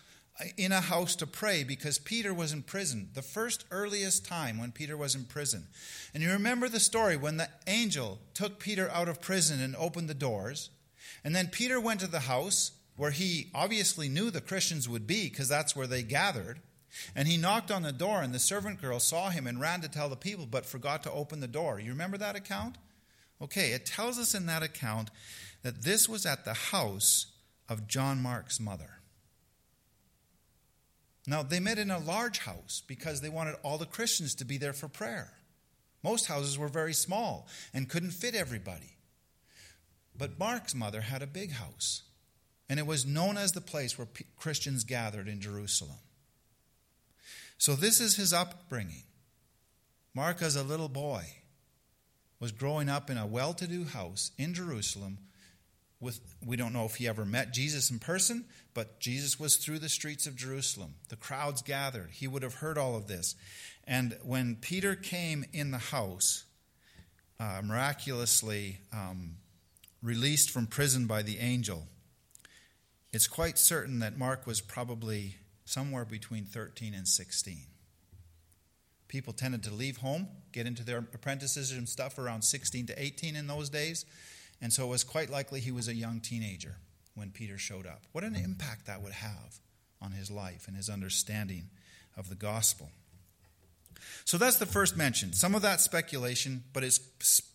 in 0.57 0.73
a 0.73 0.81
house 0.81 1.17
to 1.17 1.27
pray 1.27 1.65
because 1.65 1.99
Peter 1.99 2.33
was 2.33 2.53
in 2.53 2.63
prison, 2.63 3.11
the 3.15 3.23
first 3.23 3.65
earliest 3.71 4.25
time 4.25 4.59
when 4.59 4.73
Peter 4.73 4.97
was 4.97 5.15
in 5.15 5.25
prison. 5.25 5.67
And 6.15 6.23
you 6.23 6.31
remember 6.31 6.69
the 6.69 6.81
story 6.81 7.17
when 7.17 7.37
the 7.37 7.49
angel 7.67 8.19
took 8.35 8.59
Peter 8.59 8.89
out 8.91 9.09
of 9.09 9.21
prison 9.21 9.61
and 9.61 9.75
opened 9.77 10.09
the 10.09 10.15
doors. 10.15 10.71
And 11.25 11.35
then 11.35 11.49
Peter 11.49 11.81
went 11.81 12.01
to 12.01 12.07
the 12.07 12.21
house 12.21 12.73
where 12.97 13.11
he 13.11 13.51
obviously 13.55 14.09
knew 14.09 14.31
the 14.31 14.41
Christians 14.41 14.89
would 14.89 15.07
be 15.07 15.29
because 15.29 15.49
that's 15.49 15.75
where 15.75 15.87
they 15.87 16.03
gathered. 16.03 16.61
And 17.15 17.29
he 17.29 17.37
knocked 17.37 17.71
on 17.71 17.83
the 17.83 17.93
door, 17.93 18.23
and 18.23 18.35
the 18.35 18.39
servant 18.39 18.81
girl 18.81 18.99
saw 18.99 19.31
him 19.31 19.47
and 19.47 19.61
ran 19.61 19.83
to 19.83 19.89
tell 19.89 20.09
the 20.09 20.17
people, 20.17 20.47
but 20.47 20.67
forgot 20.67 21.03
to 21.05 21.13
open 21.13 21.41
the 21.41 21.47
door. 21.47 21.79
You 21.79 21.91
remember 21.91 22.17
that 22.19 22.35
account? 22.35 22.77
Okay, 23.41 23.71
it 23.71 23.87
tells 23.87 24.19
us 24.19 24.35
in 24.35 24.47
that 24.47 24.63
account 24.63 25.11
that 25.63 25.83
this 25.83 26.09
was 26.09 26.27
at 26.27 26.45
the 26.45 26.55
house 26.55 27.27
of 27.69 27.87
John 27.87 28.21
Mark's 28.21 28.59
mother. 28.59 28.98
Now, 31.29 31.43
they 31.43 31.61
met 31.61 31.79
in 31.79 31.91
a 31.91 31.99
large 31.99 32.39
house 32.39 32.83
because 32.87 33.21
they 33.21 33.29
wanted 33.29 33.57
all 33.63 33.77
the 33.77 33.85
Christians 33.85 34.35
to 34.37 34.47
be 34.47 34.57
there 34.57 34.73
for 34.73 34.89
prayer. 34.89 35.31
Most 36.03 36.25
houses 36.25 36.59
were 36.59 36.69
very 36.69 36.95
small 36.95 37.47
and 37.75 37.87
couldn't 37.87 38.13
fit 38.13 38.35
everybody. 38.35 38.97
But 40.17 40.39
Mark's 40.39 40.75
mother 40.75 41.03
had 41.03 41.23
a 41.23 41.27
big 41.27 41.53
house, 41.53 42.03
and 42.71 42.81
it 42.81 42.87
was 42.87 43.05
known 43.05 43.37
as 43.37 43.53
the 43.53 43.61
place 43.61 43.99
where 43.99 44.09
Christians 44.39 44.85
gathered 44.85 45.29
in 45.29 45.43
Jerusalem. 45.43 45.99
So, 47.59 47.75
this 47.75 48.01
is 48.01 48.17
his 48.17 48.33
upbringing. 48.33 49.03
Mark, 50.15 50.41
as 50.41 50.57
a 50.57 50.63
little 50.63 50.89
boy, 50.89 51.25
was 52.41 52.53
growing 52.53 52.89
up 52.89 53.11
in 53.11 53.19
a 53.19 53.27
well 53.27 53.53
to 53.53 53.67
do 53.67 53.85
house 53.85 54.31
in 54.39 54.55
Jerusalem 54.55 55.19
with 56.01 56.21
we 56.45 56.57
don't 56.57 56.73
know 56.73 56.85
if 56.85 56.97
he 56.97 57.09
ever 57.09 57.25
met 57.25 57.53
Jesus 57.53 57.91
in 57.91 57.99
person, 57.99 58.47
but 58.79 59.01
Jesus 59.01 59.41
was 59.41 59.57
through 59.57 59.81
the 59.81 59.89
streets 59.89 60.25
of 60.29 60.37
Jerusalem. 60.37 60.95
The 61.09 61.17
crowds 61.17 61.63
gathered. 61.63 62.11
He 62.13 62.29
would 62.29 62.45
have 62.45 62.55
heard 62.55 62.79
all 62.79 62.95
of 62.95 63.09
this. 63.09 63.35
And 63.89 64.17
when 64.23 64.55
Peter 64.55 64.95
came 64.95 65.45
in 65.53 65.73
the 65.73 65.79
house, 65.79 66.45
uh, 67.41 67.61
miraculously 67.65 68.79
um, 68.93 69.39
released 70.01 70.53
from 70.53 70.69
prison 70.69 71.09
by 71.09 71.23
the 71.23 71.41
angel, 71.41 71.89
it's 73.13 73.27
quite 73.27 73.59
certain 73.59 73.99
that 73.99 74.17
Mark 74.17 74.47
was 74.47 74.61
probably 74.61 75.35
somewhere 75.65 76.05
between 76.05 76.45
13 76.45 76.95
and 76.95 77.09
16. 77.09 77.57
People 79.09 79.33
tended 79.33 79.65
to 79.65 79.75
leave 79.75 79.97
home, 79.97 80.29
get 80.53 80.69
into 80.69 80.85
their 80.85 80.99
apprentices 80.99 81.73
and 81.73 81.89
stuff 81.89 82.17
around 82.17 82.43
16 82.43 82.87
to 82.87 83.03
18 83.03 83.35
in 83.35 83.49
those 83.49 83.71
days. 83.71 84.07
And 84.63 84.73
so 84.73 84.85
it 84.85 84.91
was 84.91 85.03
quite 85.03 85.31
likely 85.31 85.59
he 85.59 85.73
was 85.73 85.89
a 85.89 85.97
young 85.97 86.21
teenager 86.21 86.77
when 87.19 87.31
Peter 87.31 87.59
showed 87.59 87.87
up. 87.87 88.03
What 88.13 88.25
an 88.25 88.37
impact 88.37 88.87
that 88.87 89.03
would 89.03 89.13
have 89.13 89.59
on 90.01 90.13
his 90.13 90.31
life 90.31 90.69
and 90.69 90.77
his 90.77 90.89
understanding 90.89 91.71
of 92.17 92.29
the 92.29 92.35
gospel. 92.35 92.91
So 94.25 94.39
that's 94.39 94.59
the 94.59 94.67
first 94.67 94.97
mention. 94.97 95.33
Some 95.33 95.55
of 95.55 95.63
that 95.63 95.81
speculation, 95.81 96.65
but 96.73 96.85
it's 96.85 97.01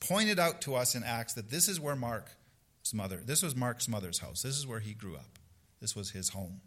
pointed 0.02 0.40
out 0.40 0.62
to 0.62 0.76
us 0.76 0.96
in 0.96 1.04
Acts 1.04 1.34
that 1.34 1.50
this 1.50 1.68
is 1.68 1.80
where 1.80 1.96
Mark's 1.96 2.94
mother, 2.94 3.22
this 3.24 3.42
was 3.42 3.56
Mark's 3.56 3.88
mother's 3.88 4.20
house. 4.20 4.42
This 4.42 4.58
is 4.58 4.68
where 4.68 4.80
he 4.80 4.94
grew 4.94 5.16
up. 5.16 5.40
This 5.80 5.96
was 5.96 6.12
his 6.12 6.30
home. 6.30 6.62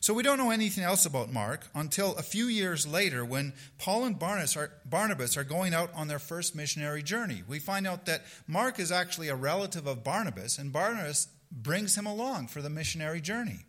So 0.00 0.14
we 0.14 0.22
don't 0.22 0.38
know 0.38 0.50
anything 0.50 0.84
else 0.84 1.04
about 1.06 1.32
Mark 1.32 1.66
until 1.74 2.14
a 2.14 2.22
few 2.22 2.46
years 2.46 2.86
later 2.86 3.24
when 3.24 3.52
Paul 3.78 4.04
and 4.04 4.18
Barnabas 4.18 4.56
are, 4.56 4.70
Barnabas 4.84 5.36
are 5.36 5.44
going 5.44 5.74
out 5.74 5.90
on 5.92 6.06
their 6.06 6.20
first 6.20 6.54
missionary 6.54 7.02
journey. 7.02 7.42
We 7.48 7.58
find 7.58 7.86
out 7.86 8.06
that 8.06 8.24
Mark 8.46 8.78
is 8.78 8.92
actually 8.92 9.28
a 9.28 9.34
relative 9.34 9.86
of 9.86 10.04
Barnabas, 10.04 10.56
and 10.56 10.72
Barnabas 10.72 11.26
brings 11.50 11.96
him 11.96 12.06
along 12.06 12.48
for 12.48 12.62
the 12.62 12.70
missionary 12.70 13.20
journey. 13.20 13.60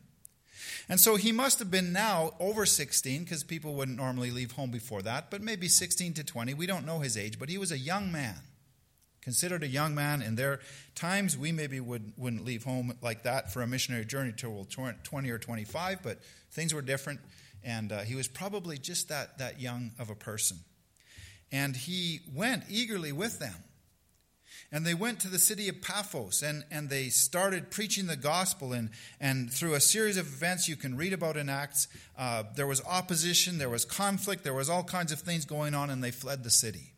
And 0.87 0.99
so 0.99 1.15
he 1.15 1.31
must 1.31 1.59
have 1.59 1.69
been 1.69 1.93
now 1.93 2.33
over 2.39 2.65
16 2.65 3.23
because 3.23 3.43
people 3.43 3.75
wouldn't 3.75 3.97
normally 3.97 4.31
leave 4.31 4.53
home 4.53 4.71
before 4.71 5.01
that, 5.03 5.29
but 5.29 5.41
maybe 5.41 5.67
16 5.67 6.13
to 6.15 6.23
20. 6.23 6.53
We 6.53 6.65
don't 6.65 6.85
know 6.85 6.99
his 6.99 7.15
age, 7.15 7.39
but 7.39 7.49
he 7.49 7.57
was 7.57 7.71
a 7.71 7.77
young 7.77 8.11
man 8.11 8.35
considered 9.21 9.63
a 9.63 9.67
young 9.67 9.93
man 9.93 10.21
in 10.21 10.35
their 10.35 10.59
times 10.95 11.37
we 11.37 11.51
maybe 11.51 11.79
would, 11.79 12.13
wouldn't 12.17 12.45
leave 12.45 12.63
home 12.63 12.93
like 13.01 13.23
that 13.23 13.51
for 13.51 13.61
a 13.61 13.67
missionary 13.67 14.05
journey 14.05 14.33
till 14.35 14.65
20 14.65 15.29
or 15.29 15.37
25 15.37 16.01
but 16.01 16.19
things 16.51 16.73
were 16.73 16.81
different 16.81 17.19
and 17.63 17.91
uh, 17.91 17.99
he 17.99 18.15
was 18.15 18.27
probably 18.27 18.77
just 18.77 19.09
that, 19.09 19.37
that 19.37 19.59
young 19.59 19.91
of 19.99 20.09
a 20.09 20.15
person 20.15 20.57
and 21.51 21.75
he 21.75 22.21
went 22.33 22.63
eagerly 22.69 23.11
with 23.11 23.39
them 23.39 23.53
and 24.71 24.85
they 24.85 24.93
went 24.93 25.19
to 25.19 25.27
the 25.27 25.39
city 25.39 25.67
of 25.67 25.81
paphos 25.81 26.43
and, 26.43 26.63
and 26.69 26.89
they 26.89 27.09
started 27.09 27.71
preaching 27.71 28.07
the 28.07 28.15
gospel 28.15 28.71
and, 28.71 28.89
and 29.19 29.51
through 29.51 29.73
a 29.73 29.79
series 29.79 30.17
of 30.17 30.27
events 30.27 30.67
you 30.69 30.75
can 30.75 30.95
read 30.95 31.13
about 31.13 31.37
in 31.37 31.49
acts 31.49 31.87
uh, 32.17 32.43
there 32.55 32.67
was 32.67 32.81
opposition 32.85 33.57
there 33.57 33.69
was 33.69 33.85
conflict 33.85 34.43
there 34.43 34.53
was 34.53 34.69
all 34.69 34.83
kinds 34.83 35.11
of 35.11 35.19
things 35.19 35.45
going 35.45 35.73
on 35.73 35.89
and 35.89 36.03
they 36.03 36.11
fled 36.11 36.43
the 36.43 36.51
city 36.51 36.93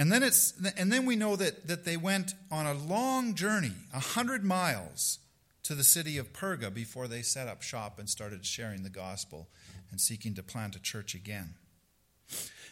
and 0.00 0.10
then, 0.10 0.22
it's, 0.22 0.54
and 0.78 0.90
then 0.90 1.04
we 1.04 1.14
know 1.14 1.36
that, 1.36 1.66
that 1.66 1.84
they 1.84 1.98
went 1.98 2.32
on 2.50 2.64
a 2.64 2.72
long 2.72 3.34
journey, 3.34 3.74
100 3.90 4.42
miles, 4.42 5.18
to 5.62 5.74
the 5.74 5.84
city 5.84 6.16
of 6.16 6.32
Perga 6.32 6.72
before 6.72 7.06
they 7.06 7.20
set 7.20 7.48
up 7.48 7.60
shop 7.60 7.98
and 7.98 8.08
started 8.08 8.46
sharing 8.46 8.82
the 8.82 8.88
gospel 8.88 9.48
and 9.90 10.00
seeking 10.00 10.34
to 10.36 10.42
plant 10.42 10.74
a 10.74 10.80
church 10.80 11.14
again. 11.14 11.54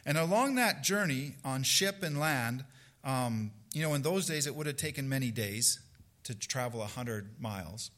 And 0.06 0.16
along 0.16 0.54
that 0.54 0.82
journey 0.82 1.34
on 1.44 1.64
ship 1.64 2.02
and 2.02 2.18
land, 2.18 2.64
um, 3.08 3.52
you 3.72 3.82
know, 3.82 3.94
in 3.94 4.02
those 4.02 4.26
days 4.26 4.46
it 4.46 4.54
would 4.54 4.66
have 4.66 4.76
taken 4.76 5.08
many 5.08 5.30
days 5.30 5.80
to 6.24 6.34
travel 6.34 6.80
100 6.80 7.40
miles. 7.40 7.90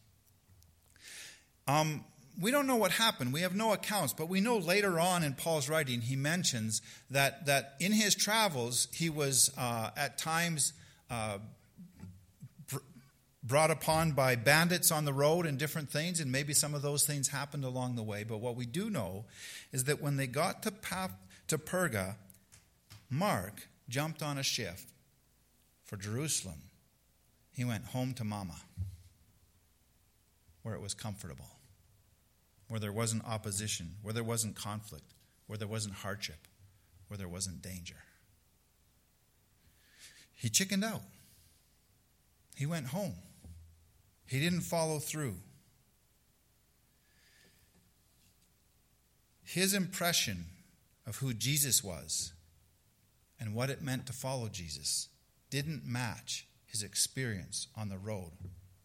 Um, 1.66 2.04
we 2.40 2.52
don't 2.52 2.68
know 2.68 2.76
what 2.76 2.92
happened. 2.92 3.32
We 3.32 3.40
have 3.40 3.54
no 3.54 3.72
accounts, 3.72 4.12
but 4.12 4.28
we 4.28 4.40
know 4.40 4.58
later 4.58 5.00
on 5.00 5.24
in 5.24 5.34
Paul's 5.34 5.68
writing, 5.68 6.00
he 6.00 6.14
mentions 6.14 6.80
that, 7.10 7.46
that 7.46 7.74
in 7.80 7.90
his 7.90 8.14
travels, 8.14 8.86
he 8.92 9.10
was 9.10 9.50
uh, 9.58 9.90
at 9.96 10.16
times 10.16 10.72
uh, 11.10 11.38
brought 13.42 13.72
upon 13.72 14.12
by 14.12 14.36
bandits 14.36 14.92
on 14.92 15.04
the 15.04 15.12
road 15.12 15.44
and 15.44 15.58
different 15.58 15.90
things, 15.90 16.20
and 16.20 16.30
maybe 16.30 16.52
some 16.52 16.72
of 16.72 16.82
those 16.82 17.04
things 17.04 17.26
happened 17.28 17.64
along 17.64 17.96
the 17.96 18.02
way. 18.02 18.22
But 18.22 18.38
what 18.38 18.54
we 18.54 18.64
do 18.64 18.88
know 18.88 19.24
is 19.72 19.84
that 19.84 20.00
when 20.00 20.16
they 20.16 20.28
got 20.28 20.62
to, 20.62 20.70
pa- 20.70 21.10
to 21.48 21.58
Perga, 21.58 22.14
Mark 23.10 23.66
jumped 23.88 24.22
on 24.22 24.38
a 24.38 24.42
ship 24.44 24.76
for 25.90 25.97
Jerusalem. 25.97 26.62
He 27.50 27.64
went 27.64 27.87
home 27.87 28.14
to 28.14 28.23
Mama, 28.23 28.54
where 30.62 30.76
it 30.76 30.80
was 30.80 30.94
comfortable 30.94 31.49
where 32.68 32.78
there 32.78 32.92
wasn't 32.92 33.25
opposition, 33.26 33.97
where 34.00 34.14
there 34.14 34.23
wasn't 34.23 34.54
conflict, 34.54 35.12
where 35.49 35.59
there 35.59 35.66
wasn't 35.66 35.92
hardship, 35.92 36.47
where 37.09 37.18
there 37.18 37.26
wasn't 37.26 37.61
danger. 37.61 37.97
He 40.37 40.49
chickened 40.49 40.85
out. 40.85 41.02
He 42.54 42.66
went 42.66 42.87
home. 42.87 43.14
He 44.25 44.38
didn't 44.38 44.61
follow 44.61 45.00
through. 45.00 45.35
His 49.42 49.75
impression 49.75 50.44
of 51.09 51.16
who 51.16 51.35
Jesus 51.35 51.82
was 51.82 52.32
and 53.40 53.52
what 53.52 53.68
it 53.68 53.82
meant 53.82 54.06
to 54.06 54.12
follow 54.12 54.49
Jesus 54.49 55.09
didn't 55.50 55.85
match 55.85 56.47
his 56.66 56.83
experience 56.83 57.66
on 57.76 57.88
the 57.88 57.99
road 57.99 58.30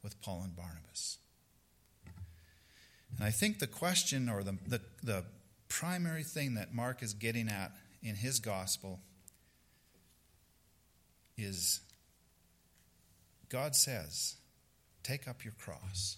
with 0.03 0.19
Paul 0.21 0.41
and 0.43 0.55
Barnabas. 0.55 1.17
And 3.15 3.25
I 3.25 3.29
think 3.29 3.59
the 3.59 3.67
question 3.67 4.27
or 4.27 4.43
the, 4.43 4.57
the, 4.67 4.81
the 5.03 5.23
primary 5.69 6.23
thing 6.23 6.55
that 6.55 6.73
Mark 6.73 7.01
is 7.01 7.13
getting 7.13 7.47
at 7.47 7.71
in 8.03 8.15
his 8.15 8.39
gospel 8.39 8.99
is 11.37 11.81
God 13.49 13.75
says, 13.75 14.35
Take 15.03 15.27
up 15.27 15.43
your 15.43 15.53
cross. 15.53 16.17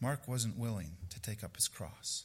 Mark 0.00 0.28
wasn't 0.28 0.58
willing 0.58 0.92
to 1.10 1.20
take 1.20 1.42
up 1.42 1.56
his 1.56 1.68
cross. 1.68 2.24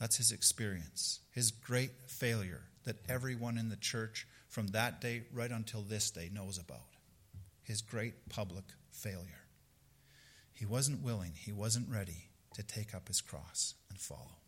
That's 0.00 0.16
his 0.16 0.32
experience, 0.32 1.20
his 1.30 1.50
great 1.50 1.92
failure 2.08 2.62
that 2.84 2.96
everyone 3.08 3.58
in 3.58 3.68
the 3.68 3.76
church 3.76 4.26
from 4.48 4.68
that 4.68 5.00
day 5.00 5.24
right 5.32 5.50
until 5.50 5.82
this 5.82 6.10
day 6.10 6.30
knows 6.32 6.58
about. 6.58 6.80
His 7.62 7.82
great 7.82 8.30
public 8.30 8.64
failure. 8.90 9.44
He 10.54 10.64
wasn't 10.64 11.04
willing, 11.04 11.32
he 11.36 11.52
wasn't 11.52 11.90
ready 11.90 12.30
to 12.54 12.62
take 12.62 12.94
up 12.94 13.08
his 13.08 13.20
cross 13.20 13.74
and 13.90 13.98
follow. 14.00 14.38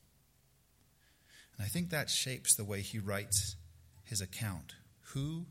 And 1.57 1.65
I 1.65 1.69
think 1.69 1.91
that 1.91 2.09
shapes 2.09 2.55
the 2.55 2.65
way 2.65 2.81
he 2.81 2.99
writes 2.99 3.57
his 4.05 4.23
account. 4.23 4.75
Who 5.13 5.47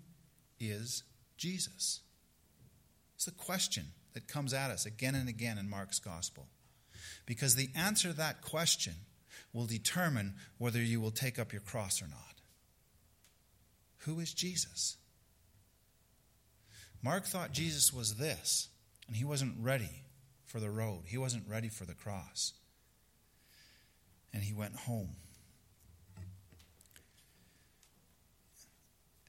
is 0.59 1.03
Jesus? 1.37 2.01
It's 3.15 3.25
the 3.25 3.31
question 3.31 3.85
that 4.13 4.27
comes 4.27 4.51
at 4.51 4.71
us 4.71 4.87
again 4.87 5.13
and 5.13 5.29
again 5.29 5.59
in 5.59 5.69
Mark's 5.69 5.99
gospel. 5.99 6.47
Because 7.27 7.55
the 7.55 7.69
answer 7.75 8.09
to 8.09 8.17
that 8.17 8.41
question 8.41 8.95
will 9.53 9.65
determine 9.65 10.35
whether 10.57 10.79
you 10.79 11.01
will 11.01 11.11
take 11.11 11.37
up 11.37 11.51
your 11.51 11.61
cross 11.61 12.01
or 12.01 12.07
not. 12.07 12.41
Who 13.99 14.19
is 14.19 14.33
Jesus? 14.33 14.97
Mark 17.03 17.25
thought 17.25 17.51
Jesus 17.51 17.91
was 17.91 18.15
this, 18.15 18.69
and 19.07 19.15
he 19.15 19.25
wasn't 19.25 19.55
ready 19.59 20.03
for 20.45 20.59
the 20.59 20.69
road. 20.69 21.03
He 21.05 21.17
wasn't 21.17 21.47
ready 21.47 21.69
for 21.69 21.85
the 21.85 21.93
cross. 21.93 22.53
And 24.33 24.43
he 24.43 24.53
went 24.53 24.75
home. 24.75 25.15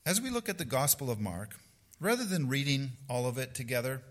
As 0.04 0.20
we 0.20 0.30
look 0.30 0.48
at 0.48 0.58
the 0.58 0.64
Gospel 0.64 1.10
of 1.10 1.20
Mark, 1.20 1.56
rather 2.00 2.24
than 2.24 2.48
reading 2.48 2.92
all 3.08 3.26
of 3.26 3.38
it 3.38 3.54
together, 3.54 4.02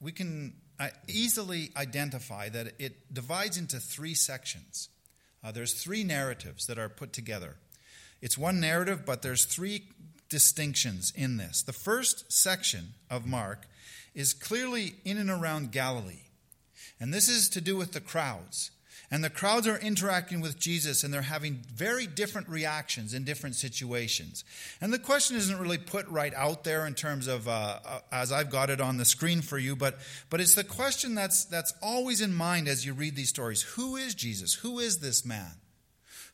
we 0.00 0.10
can 0.10 0.54
uh, 0.80 0.88
easily 1.06 1.70
identify 1.76 2.48
that 2.48 2.72
it 2.78 3.12
divides 3.12 3.58
into 3.58 3.78
three 3.78 4.14
sections. 4.14 4.88
Uh, 5.42 5.52
there's 5.52 5.74
three 5.74 6.04
narratives 6.04 6.66
that 6.66 6.78
are 6.78 6.88
put 6.88 7.12
together. 7.12 7.56
It's 8.20 8.38
one 8.38 8.60
narrative, 8.60 9.04
but 9.04 9.22
there's 9.22 9.44
three 9.44 9.84
distinctions 10.28 11.12
in 11.14 11.36
this. 11.36 11.62
The 11.62 11.72
first 11.72 12.32
section 12.32 12.94
of 13.10 13.26
Mark 13.26 13.66
is 14.14 14.32
clearly 14.32 14.94
in 15.04 15.18
and 15.18 15.30
around 15.30 15.72
Galilee. 15.72 16.24
And 16.98 17.12
this 17.12 17.28
is 17.28 17.48
to 17.50 17.60
do 17.60 17.76
with 17.76 17.92
the 17.92 18.00
crowds. 18.00 18.70
And 19.10 19.22
the 19.22 19.30
crowds 19.30 19.66
are 19.66 19.78
interacting 19.78 20.40
with 20.40 20.58
Jesus 20.58 21.04
and 21.04 21.14
they're 21.14 21.22
having 21.22 21.62
very 21.72 22.06
different 22.06 22.48
reactions 22.48 23.14
in 23.14 23.24
different 23.24 23.54
situations. 23.54 24.44
And 24.80 24.92
the 24.92 24.98
question 24.98 25.36
isn't 25.36 25.58
really 25.58 25.78
put 25.78 26.08
right 26.08 26.34
out 26.34 26.64
there 26.64 26.86
in 26.86 26.94
terms 26.94 27.26
of, 27.26 27.46
uh, 27.46 27.78
uh, 27.84 28.00
as 28.10 28.32
I've 28.32 28.50
got 28.50 28.70
it 28.70 28.80
on 28.80 28.96
the 28.96 29.04
screen 29.04 29.42
for 29.42 29.58
you, 29.58 29.76
but, 29.76 29.98
but 30.28 30.40
it's 30.40 30.54
the 30.54 30.64
question 30.64 31.14
that's, 31.14 31.44
that's 31.44 31.72
always 31.82 32.20
in 32.20 32.34
mind 32.34 32.68
as 32.68 32.84
you 32.84 32.94
read 32.94 33.14
these 33.14 33.28
stories 33.28 33.62
Who 33.62 33.96
is 33.96 34.14
Jesus? 34.14 34.54
Who 34.54 34.78
is 34.78 34.98
this 34.98 35.24
man? 35.24 35.52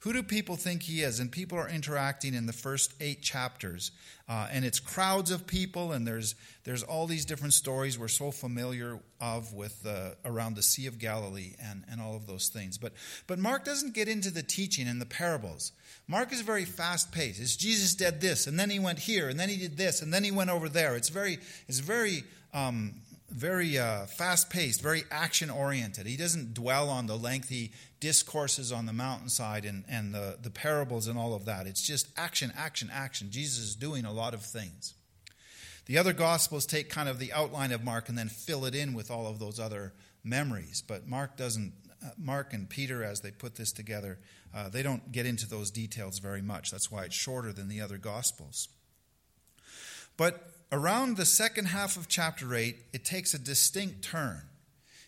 Who 0.02 0.12
do 0.12 0.25
people 0.25 0.56
think 0.56 0.82
he 0.82 1.02
is? 1.02 1.21
And 1.21 1.30
people 1.30 1.56
are 1.56 1.68
interacting 1.68 2.35
in 2.35 2.47
the 2.47 2.52
first 2.52 2.92
eight 3.00 3.23
chapters. 3.23 3.92
Uh, 4.28 4.49
and 4.50 4.64
it's 4.64 4.80
crowds 4.80 5.30
of 5.30 5.47
people, 5.47 5.92
and 5.92 6.04
there's, 6.04 6.35
there's 6.64 6.82
all 6.82 7.06
these 7.06 7.25
different 7.25 7.54
stories 7.54 8.00
we're 8.00 8.09
so 8.09 8.32
familiar 8.32 8.99
of 9.21 9.52
with 9.54 9.87
uh, 9.87 10.11
around 10.25 10.56
the 10.56 10.62
Sea 10.62 10.88
of 10.88 10.99
Galilee 10.99 11.54
and, 11.62 11.85
and 11.88 12.00
all 12.00 12.16
of 12.16 12.26
those 12.26 12.49
things. 12.49 12.78
But, 12.78 12.94
but 13.28 13.38
Mark 13.38 13.64
doesn't 13.64 13.94
get 13.94 14.09
into 14.09 14.32
the 14.32 14.42
teaching 14.42 14.88
and 14.88 15.00
the 15.00 15.06
parables. 15.06 15.71
Mark 16.08 16.32
is 16.32 16.41
very 16.41 16.65
fast 16.65 17.12
paced. 17.12 17.41
It's 17.41 17.54
Jesus 17.54 17.95
did 17.95 18.21
this, 18.21 18.49
and 18.49 18.58
then 18.58 18.71
he 18.71 18.80
went 18.80 18.99
here, 18.99 19.28
and 19.28 19.38
then 19.38 19.49
he 19.49 19.56
did 19.56 19.76
this, 19.76 20.02
and 20.02 20.12
then 20.12 20.25
he 20.25 20.32
went 20.32 20.50
over 20.50 20.69
there. 20.69 20.97
It's 20.97 21.10
very, 21.10 21.38
it's 21.69 21.78
very 21.78 22.25
um, 22.52 22.95
very 23.32 23.78
uh, 23.78 24.06
fast 24.06 24.50
paced, 24.50 24.82
very 24.82 25.04
action 25.10 25.50
oriented. 25.50 26.06
He 26.06 26.16
doesn't 26.16 26.54
dwell 26.54 26.88
on 26.88 27.06
the 27.06 27.16
lengthy 27.16 27.73
discourses 27.99 28.73
on 28.73 28.86
the 28.86 28.92
mountainside 28.92 29.64
and, 29.64 29.84
and 29.88 30.14
the, 30.14 30.38
the 30.42 30.50
parables 30.50 31.08
and 31.08 31.18
all 31.18 31.34
of 31.34 31.47
that. 31.47 31.66
It's 31.66 31.82
just 31.86 32.08
action, 32.16 32.52
action, 32.56 32.90
action. 32.92 33.30
Jesus 33.30 33.60
is 33.60 33.75
doing 33.75 34.04
a 34.04 34.12
lot 34.12 34.34
of 34.34 34.42
things. 34.42 34.95
The 35.86 35.99
other 35.99 36.12
gospels 36.12 36.66
take 36.66 36.90
kind 36.90 37.08
of 37.08 37.18
the 37.18 37.32
outline 37.32 37.73
of 37.73 37.82
Mark 37.82 38.08
and 38.08 38.16
then 38.16 38.28
fill 38.28 38.64
it 38.64 38.75
in 38.75 38.92
with 38.95 39.10
all 39.10 39.26
of 39.26 39.38
those 39.38 39.58
other 39.58 39.95
memories. 40.23 40.82
But 40.86 41.08
Mark 41.08 41.36
doesn't, 41.36 41.73
uh, 42.04 42.10
Mark 42.18 42.52
and 42.52 42.68
Peter, 42.68 43.02
as 43.02 43.21
they 43.21 43.30
put 43.30 43.56
this 43.56 43.73
together, 43.73 44.18
uh, 44.54 44.68
they 44.68 44.82
don't 44.82 45.10
get 45.10 45.26
into 45.26 45.49
those 45.49 45.71
details 45.71 46.18
very 46.18 46.42
much. 46.42 46.71
That's 46.71 46.90
why 46.90 47.04
it's 47.04 47.14
shorter 47.14 47.52
than 47.52 47.68
the 47.68 47.80
other 47.80 47.99
gospels. 47.99 48.68
But 50.16 50.51
around 50.73 51.17
the 51.17 51.26
second 51.26 51.67
half 51.67 51.97
of 51.97 52.08
chapter 52.08 52.54
8, 52.54 52.76
it 52.93 53.04
takes 53.04 53.35
a 53.35 53.39
distinct 53.39 54.02
turn. 54.02 54.43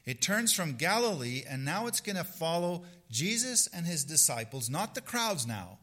It 0.05 0.21
turns 0.21 0.53
from 0.53 0.75
Galilee, 0.75 1.43
and 1.49 1.65
now 1.65 1.87
it's 1.87 2.01
going 2.01 2.17
to 2.17 2.25
follow 2.25 2.85
Jesus 3.11 3.67
and 3.69 3.87
his 3.87 4.05
disciples, 4.05 4.69
not 4.69 4.95
the 4.95 5.01
crowds 5.01 5.47
now. 5.47 5.79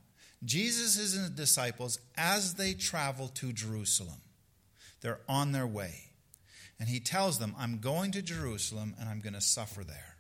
Jesus 0.46 0.98
and 1.16 1.24
his 1.24 1.32
disciples 1.32 2.00
as 2.16 2.54
they 2.56 2.74
travel 2.74 3.28
to 3.30 3.52
Jerusalem. 3.52 4.22
They're 5.02 5.20
on 5.28 5.52
their 5.52 5.68
way. 5.68 6.12
And 6.80 6.90
he 6.90 7.00
tells 7.00 7.40
them, 7.40 7.56
I'm 7.58 7.80
going 7.80 8.12
to 8.12 8.22
Jerusalem 8.22 8.96
and 9.00 9.08
I'm 9.08 9.20
going 9.20 9.34
to 9.34 9.42
suffer 9.42 9.84
there. 9.84 10.16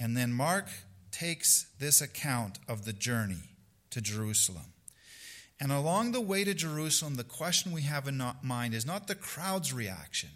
And 0.00 0.16
then 0.16 0.32
Mark 0.32 0.66
takes 1.12 1.66
this 1.78 2.00
account 2.00 2.58
of 2.68 2.84
the 2.84 2.92
journey 2.92 3.50
to 3.90 4.00
Jerusalem. 4.00 4.72
And 5.62 5.70
along 5.70 6.10
the 6.10 6.20
way 6.20 6.42
to 6.42 6.54
Jerusalem, 6.54 7.14
the 7.14 7.22
question 7.22 7.70
we 7.70 7.82
have 7.82 8.08
in 8.08 8.20
mind 8.42 8.74
is 8.74 8.84
not 8.84 9.06
the 9.06 9.14
crowd's 9.14 9.72
reaction, 9.72 10.30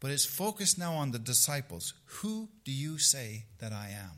but 0.00 0.10
it's 0.10 0.24
focused 0.24 0.76
now 0.76 0.94
on 0.94 1.12
the 1.12 1.20
disciples. 1.20 1.94
Who 2.06 2.48
do 2.64 2.72
you 2.72 2.98
say 2.98 3.44
that 3.60 3.72
I 3.72 3.90
am? 3.96 4.10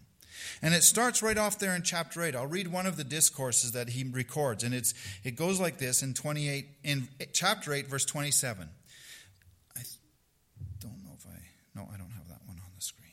And 0.62 0.72
it 0.72 0.85
starts 0.85 1.22
right 1.22 1.37
off 1.37 1.59
there 1.59 1.76
in 1.76 1.83
chapter 1.83 2.22
8. 2.22 2.35
I'll 2.35 2.46
read 2.46 2.68
one 2.68 2.87
of 2.87 2.96
the 2.96 3.05
discourses 3.05 3.72
that 3.72 3.90
he 3.90 4.05
records, 4.05 4.64
and 4.64 4.74
it's, 4.74 4.94
it 5.22 5.37
goes 5.37 5.61
like 5.61 5.76
this 5.76 6.02
in 6.02 6.14
28, 6.14 6.66
in 6.83 7.09
chapter 7.35 7.74
8, 7.74 7.87
verse 7.87 8.07
27. 8.07 8.70
I 9.76 9.81
don't 10.81 11.05
know 11.05 11.12
if 11.18 11.26
I, 11.26 11.38
no, 11.74 11.90
I 11.92 11.98
don't 11.98 12.12
have 12.12 12.29
that 12.29 12.40
one 12.46 12.57
on 12.57 12.70
the 12.74 12.81
screen. 12.81 13.12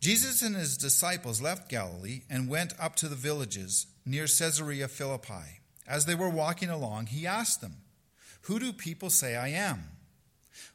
Jesus 0.00 0.40
and 0.40 0.54
his 0.54 0.76
disciples 0.76 1.42
left 1.42 1.68
Galilee 1.68 2.22
and 2.30 2.48
went 2.48 2.74
up 2.78 2.94
to 2.96 3.08
the 3.08 3.16
villages 3.16 3.88
near 4.08 4.26
Caesarea 4.26 4.88
Philippi. 4.88 5.60
As 5.86 6.06
they 6.06 6.14
were 6.14 6.30
walking 6.30 6.70
along, 6.70 7.06
he 7.06 7.26
asked 7.26 7.60
them, 7.60 7.76
Who 8.42 8.58
do 8.58 8.72
people 8.72 9.10
say 9.10 9.36
I 9.36 9.48
am? 9.48 9.84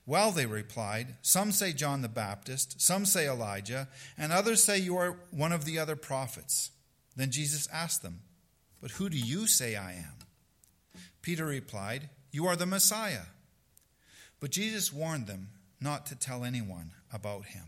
Well, 0.06 0.32
they 0.32 0.46
replied, 0.46 1.16
Some 1.22 1.52
say 1.52 1.74
John 1.74 2.02
the 2.02 2.10
Baptist, 2.10 2.80
some 2.82 3.06
say 3.06 3.28
Elijah, 3.28 3.88
and 4.18 4.32
others 4.32 4.64
say 4.64 4.78
you 4.78 4.98
are 4.98 5.18
one 5.32 5.52
of 5.52 5.66
the 5.66 5.80
other 5.80 5.96
prophets. 5.96 6.72
Then 7.16 7.32
Jesus 7.32 7.68
asked 7.72 8.02
them, 8.02 8.22
But 8.82 8.92
who 8.92 9.10
do 9.10 9.18
you 9.18 9.48
say 9.48 9.76
I 9.76 9.94
am? 9.94 11.02
Peter 11.22 11.46
replied, 11.46 12.10
You 12.32 12.46
are 12.48 12.56
the 12.56 12.66
Messiah. 12.66 13.28
But 14.40 14.52
Jesus 14.52 14.94
warned 14.94 15.28
them 15.28 15.50
not 15.80 16.06
to 16.08 16.16
tell 16.16 16.44
anyone 16.44 16.92
about 17.12 17.46
him. 17.46 17.64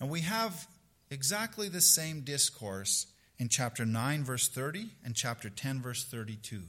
And 0.00 0.08
we 0.08 0.20
have 0.20 0.68
exactly 1.10 1.68
the 1.68 1.80
same 1.80 2.20
discourse 2.20 3.06
in 3.38 3.48
chapter 3.48 3.86
9, 3.86 4.24
verse 4.24 4.48
30, 4.48 4.88
and 5.04 5.14
chapter 5.14 5.48
10, 5.48 5.80
verse 5.80 6.04
32. 6.04 6.62